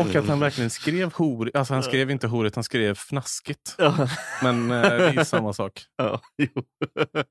Och 0.00 0.14
att 0.14 0.28
han 0.28 0.40
verkligen 0.40 0.70
skrev 0.70 1.12
hor, 1.14 1.50
alltså 1.54 1.74
han 1.74 1.82
skrev 1.82 2.10
inte 2.10 2.26
horigt, 2.26 2.54
han 2.54 2.64
skrev 2.64 2.94
fnaskigt. 2.94 3.74
Ja. 3.78 4.08
Men 4.42 4.70
eh, 4.70 4.80
det 4.82 5.08
är 5.08 5.24
samma 5.24 5.52
sak. 5.52 5.82
Ja, 5.96 6.20
jo. 6.38 6.62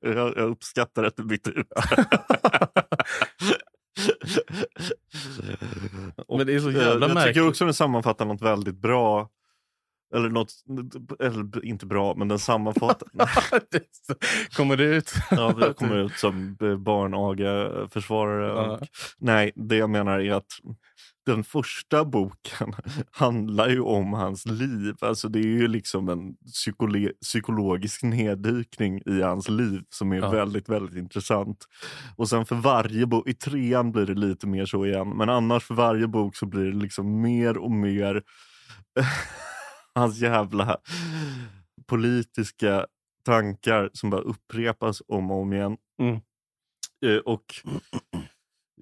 Jag, 0.00 0.36
jag 0.36 0.50
uppskattar 0.50 1.04
att 1.04 1.16
du 1.16 1.24
bytte 1.24 1.50
ut. 1.50 1.66
Men 6.36 6.46
det 6.46 6.54
är 6.54 6.60
så 6.60 6.68
Eh, 6.70 6.74
jävla 6.76 6.90
Jag 6.90 7.00
tycker 7.00 7.14
märkligt. 7.14 7.44
också 7.44 7.64
den 7.64 7.74
sammanfattar 7.74 8.24
något 8.24 8.42
väldigt 8.42 8.76
bra. 8.76 9.28
Eller 10.14 10.28
något, 10.28 10.52
eller 11.20 11.64
inte 11.64 11.86
bra, 11.86 12.14
men 12.14 12.28
den 12.28 12.38
sammanfattar. 12.38 13.08
Kommer 14.56 14.76
det 14.76 14.84
ut? 14.84 15.12
ja, 15.30 15.52
vi 15.52 15.74
kommer 15.74 15.96
ut 15.96 16.12
som 16.12 16.56
barnaga-försvarare. 16.78 18.46
Ja. 18.46 18.62
Och, 18.76 18.80
nej, 19.18 19.52
det 19.56 19.76
jag 19.76 19.90
menar 19.90 20.20
är 20.20 20.32
att 20.32 20.52
den 21.26 21.44
första 21.44 22.04
boken 22.04 22.72
handlar 23.10 23.68
ju 23.68 23.80
om 23.80 24.12
hans 24.12 24.46
liv. 24.46 24.94
Alltså 25.00 25.28
det 25.28 25.38
är 25.38 25.42
ju 25.46 25.68
liksom 25.68 26.08
en 26.08 26.34
psykologisk 27.24 28.02
neddykning 28.02 29.02
i 29.06 29.22
hans 29.22 29.48
liv 29.48 29.82
som 29.90 30.12
är 30.12 30.16
Ja. 30.16 30.30
väldigt, 30.30 30.68
väldigt 30.68 30.96
intressant. 30.96 31.64
Och 32.16 32.28
sen 32.28 32.46
för 32.46 32.56
varje 32.56 33.06
bok, 33.06 33.28
i 33.28 33.34
trean 33.34 33.92
blir 33.92 34.06
det 34.06 34.14
lite 34.14 34.46
mer 34.46 34.66
så 34.66 34.86
igen, 34.86 35.08
men 35.16 35.28
annars 35.28 35.64
för 35.64 35.74
varje 35.74 36.06
bok 36.06 36.36
så 36.36 36.46
blir 36.46 36.64
det 36.64 36.76
liksom 36.78 37.20
mer 37.22 37.58
och 37.58 37.70
mer 37.70 38.22
hans 39.94 40.18
jävla 40.20 40.76
politiska 41.86 42.86
tankar 43.24 43.90
som 43.92 44.10
bara 44.10 44.20
upprepas 44.20 45.02
om 45.08 45.30
och 45.30 45.40
om 45.40 45.52
igen. 45.52 45.76
Mm. 46.00 46.14
Eh, 47.06 47.16
Och 47.24 47.44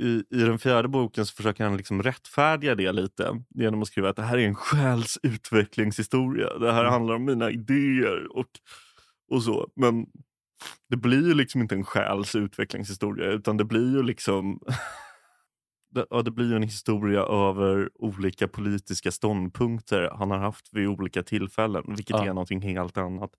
i, 0.00 0.24
I 0.30 0.38
den 0.38 0.58
fjärde 0.58 0.88
boken 0.88 1.26
så 1.26 1.34
försöker 1.34 1.64
han 1.64 1.76
liksom 1.76 2.02
rättfärdiga 2.02 2.74
det 2.74 2.92
lite 2.92 3.42
genom 3.54 3.82
att 3.82 3.88
skriva 3.88 4.08
att 4.10 4.16
det 4.16 4.22
här 4.22 4.38
är 4.38 4.46
en 4.46 4.54
själs 4.54 5.18
utvecklingshistoria. 5.22 6.58
Det 6.58 6.72
här 6.72 6.80
Mm. 6.80 6.92
handlar 6.92 7.14
om 7.14 7.24
mina 7.24 7.50
idéer 7.50 8.36
och, 8.36 8.46
och 9.30 9.42
så. 9.42 9.68
Men 9.76 10.06
det 10.88 10.96
blir 10.96 11.28
ju 11.28 11.34
liksom 11.34 11.60
inte 11.60 11.74
en 11.74 11.84
själs 11.84 12.34
utvecklingshistoria 12.34 13.30
utan 13.30 13.56
det 13.56 13.64
blir 13.64 13.96
ju 13.96 14.02
liksom 14.02 14.60
det, 15.94 16.06
ja, 16.10 16.22
det 16.22 16.30
blir 16.30 16.54
en 16.54 16.62
historia 16.62 17.20
över 17.20 17.90
olika 17.94 18.48
politiska 18.48 19.10
ståndpunkter 19.12 20.10
han 20.18 20.30
har 20.30 20.38
haft 20.38 20.68
vid 20.72 20.88
olika 20.88 21.22
tillfällen, 21.22 21.84
vilket 21.88 22.16
Ja. 22.16 22.22
är 22.24 22.28
någonting 22.28 22.62
helt 22.62 22.96
annat. 22.96 23.30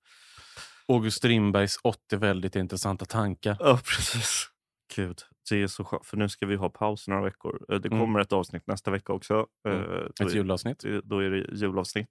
August 0.88 1.18
Strindbergs 1.18 1.78
80 1.84 2.18
väldigt 2.18 2.56
intressanta 2.56 3.06
tankar. 3.06 3.58
Ja, 3.60 3.80
precis. 3.86 4.48
Gud, 4.96 5.20
det 5.56 5.64
är 5.64 5.68
så 5.68 5.84
skönt. 5.84 6.06
För 6.06 6.18
nu 6.18 6.30
ska 6.30 6.46
vi 6.46 6.56
ha 6.56 6.70
paus 6.70 7.08
några 7.08 7.22
veckor. 7.24 7.66
Eh, 7.70 7.80
Det 7.80 7.88
Mm. 7.88 8.00
kommer 8.00 8.20
ett 8.20 8.34
avsnitt 8.34 8.68
nästa 8.68 8.92
vecka 8.92 9.14
också. 9.14 9.48
Mm. 9.68 9.80
Eh, 9.82 9.88
Då, 9.90 10.06
Ett 10.26 10.32
är, 10.32 10.36
julavsnitt. 10.36 10.86
då 11.04 11.20
är 11.20 11.30
det 11.30 11.56
julavsnitt. 11.56 12.10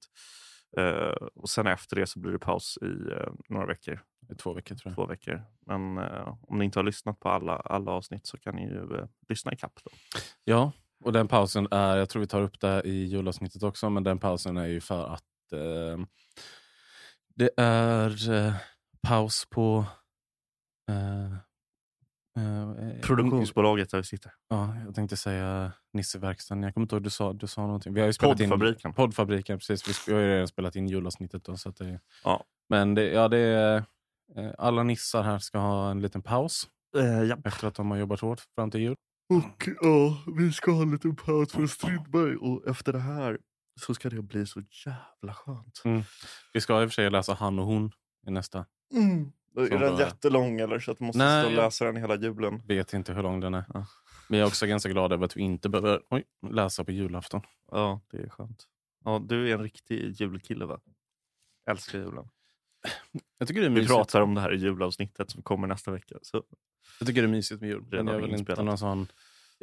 Eh, 0.76 1.16
och 1.35 1.48
sen 1.48 1.66
efter 1.66 1.96
det 1.96 2.07
så 2.07 2.18
blir 2.20 2.33
det 2.33 2.38
paus 2.38 2.79
i 2.83 3.12
eh, 3.12 3.33
några 3.48 3.66
veckor, 3.66 4.00
I 4.33 4.35
två 4.35 4.53
veckor 4.53 4.74
tror 4.74 4.90
jag. 4.90 4.94
två 4.96 5.07
veckor. 5.07 5.42
Men 5.66 5.98
eh, 5.98 6.37
om 6.42 6.59
ni 6.59 6.64
inte 6.64 6.79
har 6.79 6.85
lyssnat 6.85 7.20
på 7.20 7.29
alla, 7.29 7.57
alla 7.57 7.90
avsnitt 7.90 8.26
så 8.26 8.38
kan 8.38 8.55
ni 8.55 8.62
ju 8.62 9.07
lyssna 9.29 9.53
i 9.53 9.57
kapp 9.57 9.81
då. 9.85 9.90
Ja, 10.44 10.72
och 11.05 11.12
den 11.12 11.29
pausen 11.29 11.68
är, 11.70 11.96
jag 11.96 12.09
tror 12.09 12.20
vi 12.20 12.26
tar 12.26 12.42
upp 12.42 12.61
det 12.61 12.83
i 12.85 13.05
julavsnittet 13.05 13.62
också, 13.62 13.90
men 13.90 14.03
den 14.05 14.18
pausen 14.18 14.57
är 14.57 14.66
ju 14.66 14.81
för 14.81 15.07
att 15.14 15.24
det 17.35 17.50
är 17.57 18.55
paus 19.03 19.46
på 19.50 19.85
eh, 22.36 22.70
eh, 22.70 23.00
Produktionsbolaget 23.00 23.90
där 23.90 23.98
vi 23.98 24.04
sitter. 24.04 24.32
Ja, 24.48 24.76
jag 24.86 24.94
tänkte 24.94 25.16
säga 25.16 25.72
Nisseverkstan. 25.92 26.62
Jag 26.62 26.74
kommer 26.74 26.84
inte 26.84 26.94
ihåg, 26.94 27.02
du 27.02 27.10
sa, 27.10 27.32
du 27.32 27.46
sa 27.46 27.60
någonting. 27.60 27.94
Vi 27.94 28.00
har 28.00 28.06
ju 28.06 28.12
spelat 28.12 28.38
Poddfabriken. 28.38 28.88
In, 28.90 28.94
poddfabriken, 28.94 29.58
precis. 29.58 30.08
Vi 30.08 30.12
har 30.12 30.20
ju 30.20 30.28
redan 30.28 30.48
spelat 30.48 30.76
in 30.76 30.88
julavsnittet. 30.88 31.44
Då, 31.44 31.56
så 31.56 31.68
att 31.68 31.76
det, 31.76 32.00
Ja. 32.24 32.44
Men 32.68 32.94
det, 32.94 33.04
ja, 33.04 33.28
det 33.28 33.38
är, 33.38 33.76
eh, 34.36 34.50
alla 34.58 34.82
nissar 34.82 35.22
här 35.22 35.38
ska 35.38 35.58
ha 35.58 35.90
en 35.90 36.02
liten 36.02 36.22
paus 36.22 36.68
Eh, 36.96 37.22
ja. 37.22 37.36
efter 37.44 37.68
att 37.68 37.74
de 37.74 37.90
har 37.90 37.98
jobbat 37.98 38.20
hårt 38.20 38.40
fram 38.54 38.70
till 38.70 38.80
jul. 38.80 38.96
Och 39.34 39.68
ja, 39.80 40.22
vi 40.36 40.52
ska 40.52 40.70
ha 40.70 40.82
en 40.82 40.90
liten 40.90 41.16
paus 41.16 41.52
för 41.52 41.66
Strindberg 41.66 42.36
och 42.36 42.68
efter 42.68 42.92
det 42.92 42.98
här 42.98 43.38
så 43.80 43.94
ska 43.94 44.10
det 44.10 44.22
bli 44.22 44.46
så 44.46 44.62
jävla 44.86 45.34
skönt. 45.34 45.82
Vi 46.52 46.60
ska 46.60 46.82
i 46.82 46.86
och 46.86 46.88
för 46.90 46.94
sig 46.94 47.10
läsa 47.10 47.34
Han 47.34 47.58
och 47.58 47.66
hon 47.66 47.92
i 48.26 48.30
nästa. 48.30 48.66
Mm. 48.94 49.32
Är 49.56 49.68
den 49.68 49.80
bara- 49.80 50.00
jättelång 50.00 50.60
eller 50.60 50.78
så 50.78 50.90
att 50.90 50.98
du 50.98 51.04
måste 51.04 51.18
Nej, 51.18 51.42
stå 51.42 51.50
och 51.50 51.56
jag- 51.58 51.64
läsa 51.64 51.84
den 51.84 51.96
hela 51.96 52.16
julen? 52.16 52.62
Vet 52.66 52.92
inte 52.92 53.12
hur 53.12 53.22
lång 53.22 53.40
den 53.40 53.54
är. 53.54 53.64
Ja. 53.74 53.86
Men 54.28 54.38
jag 54.38 54.46
är 54.46 54.50
också 54.50 54.66
ganska 54.66 54.88
glad 54.88 55.12
över 55.12 55.24
att 55.24 55.36
vi 55.36 55.40
inte 55.42 55.68
behöver 55.68 56.00
oj, 56.10 56.24
läsa 56.50 56.84
på 56.84 56.92
julafton. 56.92 57.40
Ja, 57.70 58.00
det 58.10 58.16
är 58.18 58.28
skönt. 58.28 58.64
Ja, 59.04 59.22
du 59.28 59.50
är 59.50 59.54
en 59.54 59.62
riktig 59.62 60.20
julkille 60.20 60.64
va? 60.64 60.80
Älskar 61.70 61.98
julen. 61.98 62.28
Jag 63.38 63.48
tycker 63.48 63.60
det 63.60 63.66
är 63.66 63.70
Vi 63.70 63.74
mysigt. 63.74 63.90
pratar 63.94 64.20
om 64.20 64.34
det 64.34 64.40
här 64.40 64.54
i 64.54 64.56
julavsnittet 64.56 65.30
som 65.30 65.42
kommer 65.42 65.68
nästa 65.68 65.90
vecka. 65.90 66.16
Så. 66.22 66.42
Jag 66.98 67.08
tycker 67.08 67.22
det 67.22 67.26
är 67.28 67.30
mysigt 67.30 67.60
med 67.60 67.70
jul. 67.70 67.80
Men 67.82 67.90
Redan 67.90 68.06
jag 68.06 68.16
är 68.16 68.20
väl 68.20 68.34
inte 68.34 68.62
någon 68.62 68.78
sån... 68.78 69.06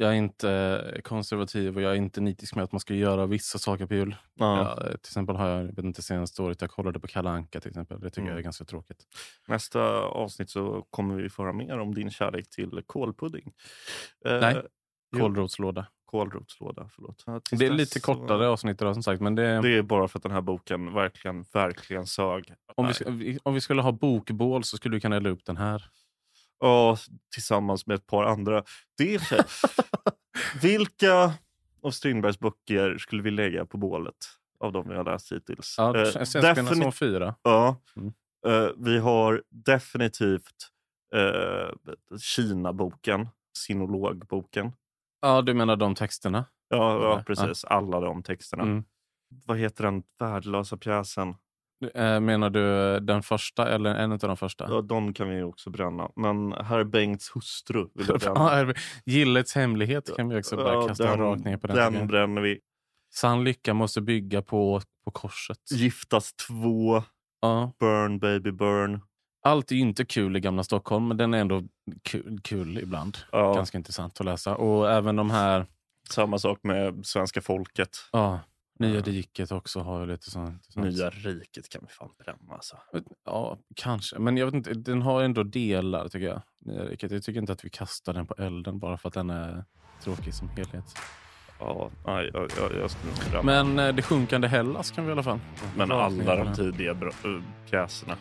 Jag 0.00 0.10
är 0.10 0.14
inte 0.14 1.00
konservativ 1.04 1.76
och 1.76 1.82
jag 1.82 1.92
är 1.92 1.96
inte 1.96 2.20
nitisk 2.20 2.54
med 2.54 2.64
att 2.64 2.72
man 2.72 2.80
ska 2.80 2.94
göra 2.94 3.26
vissa 3.26 3.58
saker 3.58 3.86
på 3.86 3.94
jul. 3.94 4.16
Ja. 4.34 4.58
Ja, 4.58 4.84
till 4.84 4.92
exempel 4.94 5.36
har 5.36 5.48
jag, 5.48 5.60
jag 5.60 5.66
vet 5.76 5.84
inte, 5.84 6.02
senaste 6.02 6.42
året 6.42 6.60
jag 6.60 6.70
kollade 6.70 7.00
på 7.00 7.06
Kalle 7.06 7.30
Anka 7.30 7.60
till 7.60 7.68
exempel. 7.68 8.00
Det 8.00 8.10
tycker 8.10 8.20
Mm. 8.20 8.30
jag 8.30 8.38
är 8.38 8.42
ganska 8.42 8.64
tråkigt. 8.64 9.06
Nästa 9.48 9.80
avsnitt 10.02 10.50
så 10.50 10.86
kommer 10.90 11.14
vi 11.14 11.28
få 11.30 11.42
höra 11.42 11.52
mer 11.52 11.78
om 11.78 11.94
din 11.94 12.10
kärlek 12.10 12.50
till 12.50 12.82
kålpudding. 12.86 13.52
Eh, 14.26 14.40
Nej. 14.40 14.62
Jo. 15.16 15.20
Kålrotslåda. 15.20 15.86
Kålrotslåda, 16.04 16.88
förlåt. 16.94 17.24
Tills 17.44 17.58
Det 17.60 17.66
är 17.66 17.70
lite 17.70 18.00
så- 18.00 18.14
kortare 18.14 18.48
avsnitt 18.48 18.82
idag 18.82 18.94
som 18.94 19.02
sagt. 19.02 19.20
Men 19.22 19.34
det, 19.34 19.60
Det 19.62 19.76
är 19.78 19.82
bara 19.82 20.08
för 20.08 20.18
att 20.18 20.22
den 20.22 20.32
här 20.32 20.40
boken 20.40 20.92
verkligen, 20.94 21.44
verkligen 21.52 22.06
sög. 22.06 22.52
om, 22.74 22.86
vi, 23.06 23.10
vi- 23.10 23.38
om 23.42 23.54
vi 23.54 23.60
skulle 23.60 23.82
ha 23.82 23.92
bokbål 23.92 24.64
så 24.64 24.76
skulle 24.76 24.96
du 24.96 25.00
kunna 25.00 25.16
elda 25.16 25.30
upp 25.30 25.44
den 25.44 25.56
här. 25.56 25.84
Ja, 26.60 26.96
tillsammans 27.34 27.86
med 27.86 27.94
ett 27.94 28.06
par 28.06 28.24
andra. 28.24 28.64
Det 28.98 29.14
är 29.14 29.16
och 29.16 29.22
för. 29.22 29.44
Vilka 30.62 31.32
av 31.82 31.90
Strindbergs 31.90 32.38
böcker 32.38 32.98
skulle 32.98 33.22
vi 33.22 33.30
lägga 33.30 33.66
på 33.66 33.78
bålet? 33.78 34.14
Av 34.60 34.72
de 34.72 34.88
vi 34.88 34.94
har 34.96 35.04
läst 35.04 35.32
hittills. 35.32 35.74
Ja, 35.78 35.96
Eh, 35.98 36.10
Svenskarna 36.12 36.52
defini- 36.54 36.82
som 36.82 36.92
fyra. 36.92 37.34
ja. 37.42 37.76
Mm. 37.96 38.12
Eh, 38.46 38.70
vi 38.76 38.98
har 38.98 39.42
definitivt 39.50 40.68
uh, 41.16 42.18
Kina-boken, 42.20 43.28
sinologboken. 43.58 44.72
Ja, 45.20 45.42
du 45.42 45.54
menar 45.54 45.76
de 45.76 45.94
texterna? 45.94 46.44
Ja, 46.68 46.76
ja 47.02 47.02
Ja. 47.02 47.22
precis. 47.26 47.64
Alla 47.64 48.00
de 48.00 48.22
texterna. 48.22 48.62
Mm. 48.62 48.84
Vad 49.46 49.58
heter 49.58 49.84
den 49.84 50.02
värdelösa 50.18 50.76
pjäsen? 50.76 51.34
Eh, 51.94 52.20
menar 52.20 52.50
du 52.50 52.98
den 53.00 53.22
första 53.22 53.68
eller 53.68 53.94
en 53.94 54.12
av 54.12 54.18
de 54.18 54.36
första? 54.36 54.66
Ja, 54.70 54.80
de 54.80 55.12
kan 55.14 55.28
vi 55.28 55.42
också 55.42 55.70
bränna. 55.70 56.10
Men 56.16 56.52
herr 56.52 56.84
Bengts 56.84 57.36
hustru 57.36 57.86
vill 57.94 58.06
jag 58.08 58.20
bränna. 58.34 58.74
Gillets 59.06 59.54
hemlighet 59.54 60.16
kan 60.16 60.28
vi 60.28 60.40
också 60.40 60.56
bara 60.56 60.72
Ja, 60.74 60.88
kasta 60.88 61.16
rakt 61.16 61.44
ner 61.44 61.56
på 61.56 61.66
den. 61.66 61.92
Den 61.92 62.06
bränner 62.06 62.42
vi. 62.42 62.58
Sann 63.14 63.44
lycka 63.44 63.74
måste 63.74 64.00
bygga 64.00 64.42
på, 64.42 64.80
på 65.04 65.10
korset. 65.10 65.58
Giftas 65.72 66.32
två, 66.32 67.02
Ja. 67.40 67.72
Burn 67.80 68.18
baby 68.18 68.52
burn. 68.52 69.00
Allt 69.42 69.72
är 69.72 69.76
inte 69.76 70.04
kul 70.04 70.36
i 70.36 70.40
gamla 70.40 70.62
Stockholm, 70.64 71.08
men 71.08 71.16
den 71.16 71.34
är 71.34 71.38
ändå 71.38 71.62
kul, 72.02 72.40
kul 72.44 72.78
ibland. 72.78 73.18
Ja, 73.32 73.54
Ganska 73.54 73.78
intressant 73.78 74.20
att 74.20 74.26
läsa. 74.26 74.56
Och 74.56 74.90
även 74.90 75.16
de 75.16 75.30
här, 75.30 75.66
Samma 76.10 76.38
sak 76.38 76.58
med 76.62 77.06
svenska 77.06 77.40
folket. 77.40 77.90
ja, 78.12 78.40
Nya 78.78 79.00
riket 79.00 79.52
också 79.52 79.80
har 79.80 80.06
lite 80.06 80.30
sånt. 80.30 80.64
sånt. 80.64 80.86
Nya 80.86 81.10
riket 81.10 81.68
kan 81.68 81.80
vi 81.86 81.92
fan 81.94 82.10
bränna 82.18 82.54
alltså. 82.54 82.76
Ja, 83.24 83.58
kanske. 83.76 84.18
Men 84.18 84.36
jag 84.36 84.46
vet 84.46 84.54
inte, 84.54 84.74
den 84.74 85.02
har 85.02 85.22
ändå 85.22 85.42
delar 85.42 86.08
tycker 86.08 86.26
jag. 86.26 86.42
Nya 86.58 86.84
riket. 86.84 87.10
Jag 87.10 87.22
tycker 87.22 87.40
inte 87.40 87.52
att 87.52 87.64
vi 87.64 87.70
kastar 87.70 88.12
den 88.12 88.26
på 88.26 88.34
elden 88.34 88.78
bara 88.78 88.98
för 88.98 89.08
att 89.08 89.14
den 89.14 89.30
är 89.30 89.64
tråkig 90.04 90.34
som 90.34 90.48
helhet. 90.48 90.98
Ja, 91.60 91.90
nej, 92.06 92.30
jag, 92.32 92.50
jag, 92.60 92.74
jag 92.80 92.90
skulle 92.90 93.12
bränna. 93.30 93.42
Men 93.64 93.78
eh, 93.78 93.94
det 93.94 94.02
sjunkande 94.02 94.48
Hellas 94.48 94.90
kan 94.90 95.04
vi 95.04 95.08
i 95.08 95.12
alla 95.12 95.22
fall. 95.22 95.38
Men 95.76 95.92
alla 95.92 96.36
de 96.44 96.54
tidiga 96.54 96.94
bra, 96.94 97.08
äh, 97.08 97.42
pjäserna. 97.70 98.16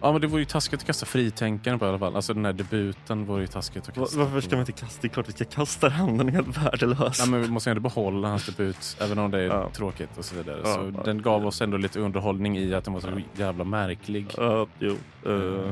Ja, 0.00 0.12
men 0.12 0.20
det 0.20 0.26
vore 0.26 0.40
ju 0.40 0.44
taskigt 0.44 0.80
att 0.80 0.86
kasta 0.86 1.06
fritänkaren 1.06 1.78
på 1.78 1.84
i 1.84 1.88
alla 1.88 1.98
fall. 1.98 2.16
Alltså 2.16 2.34
den 2.34 2.44
här 2.44 2.52
debuten 2.52 3.24
vore 3.24 3.40
ju 3.40 3.46
taskigt 3.46 3.88
att 3.88 3.94
kasta. 3.94 4.18
Varför 4.18 4.40
ska 4.40 4.50
man 4.50 4.60
inte 4.60 4.72
kasta? 4.72 4.98
Det 5.00 5.06
är 5.06 5.08
klart 5.08 5.28
vi 5.28 5.32
ska 5.32 5.44
kasta 5.44 5.88
den. 5.88 6.18
den 6.18 6.28
är 6.28 6.32
helt 6.32 6.58
värdelös. 6.58 7.18
Nej, 7.18 7.28
men 7.28 7.42
vi 7.42 7.48
måste 7.48 7.70
ju 7.70 7.76
ändå 7.76 7.82
behålla 7.82 8.28
hans 8.28 8.46
debut, 8.46 8.96
även 9.00 9.18
om 9.18 9.30
det 9.30 9.38
är 9.38 9.46
ja. 9.46 9.70
tråkigt 9.72 10.18
och 10.18 10.24
så 10.24 10.34
vidare. 10.34 10.60
Ja, 10.64 10.74
så 10.74 10.92
ja. 10.96 11.02
den 11.04 11.22
gav 11.22 11.46
oss 11.46 11.60
ändå 11.60 11.76
lite 11.76 12.00
underhållning 12.00 12.58
i 12.58 12.74
att 12.74 12.84
den 12.84 12.94
var 12.94 13.00
så 13.00 13.20
jävla 13.36 13.64
märklig. 13.64 14.26
Ja, 14.36 14.66
jo. 14.78 14.96
Uh. 15.26 15.70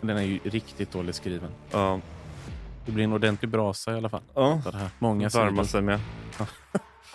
Den 0.00 0.16
är 0.16 0.22
ju 0.22 0.38
riktigt 0.44 0.92
dåligt 0.92 1.16
skriven. 1.16 1.50
Ja. 1.70 2.00
Det 2.86 2.92
blir 2.92 3.04
en 3.04 3.12
ordentlig 3.12 3.50
brasa 3.50 3.92
i 3.92 3.96
alla 3.96 4.08
fall. 4.08 4.22
Ja. 4.34 4.60
Det 4.64 4.76
här. 4.76 4.88
Många 4.98 5.28
Varma 5.28 5.64
sig 5.64 5.82
med. 5.82 6.00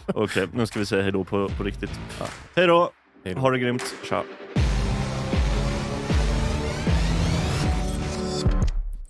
Okej, 0.06 0.24
okay, 0.24 0.48
nu 0.54 0.66
ska 0.66 0.80
vi 0.80 0.86
säga 0.86 1.02
hej 1.04 1.12
då 1.12 1.24
på, 1.24 1.50
på 1.50 1.64
riktigt. 1.64 2.00
Ja. 2.20 2.26
Hej 2.56 2.68
då! 2.68 2.92
Ha 3.36 3.52
det 3.52 3.60
grymt. 3.60 3.96
Tja! 4.10 4.24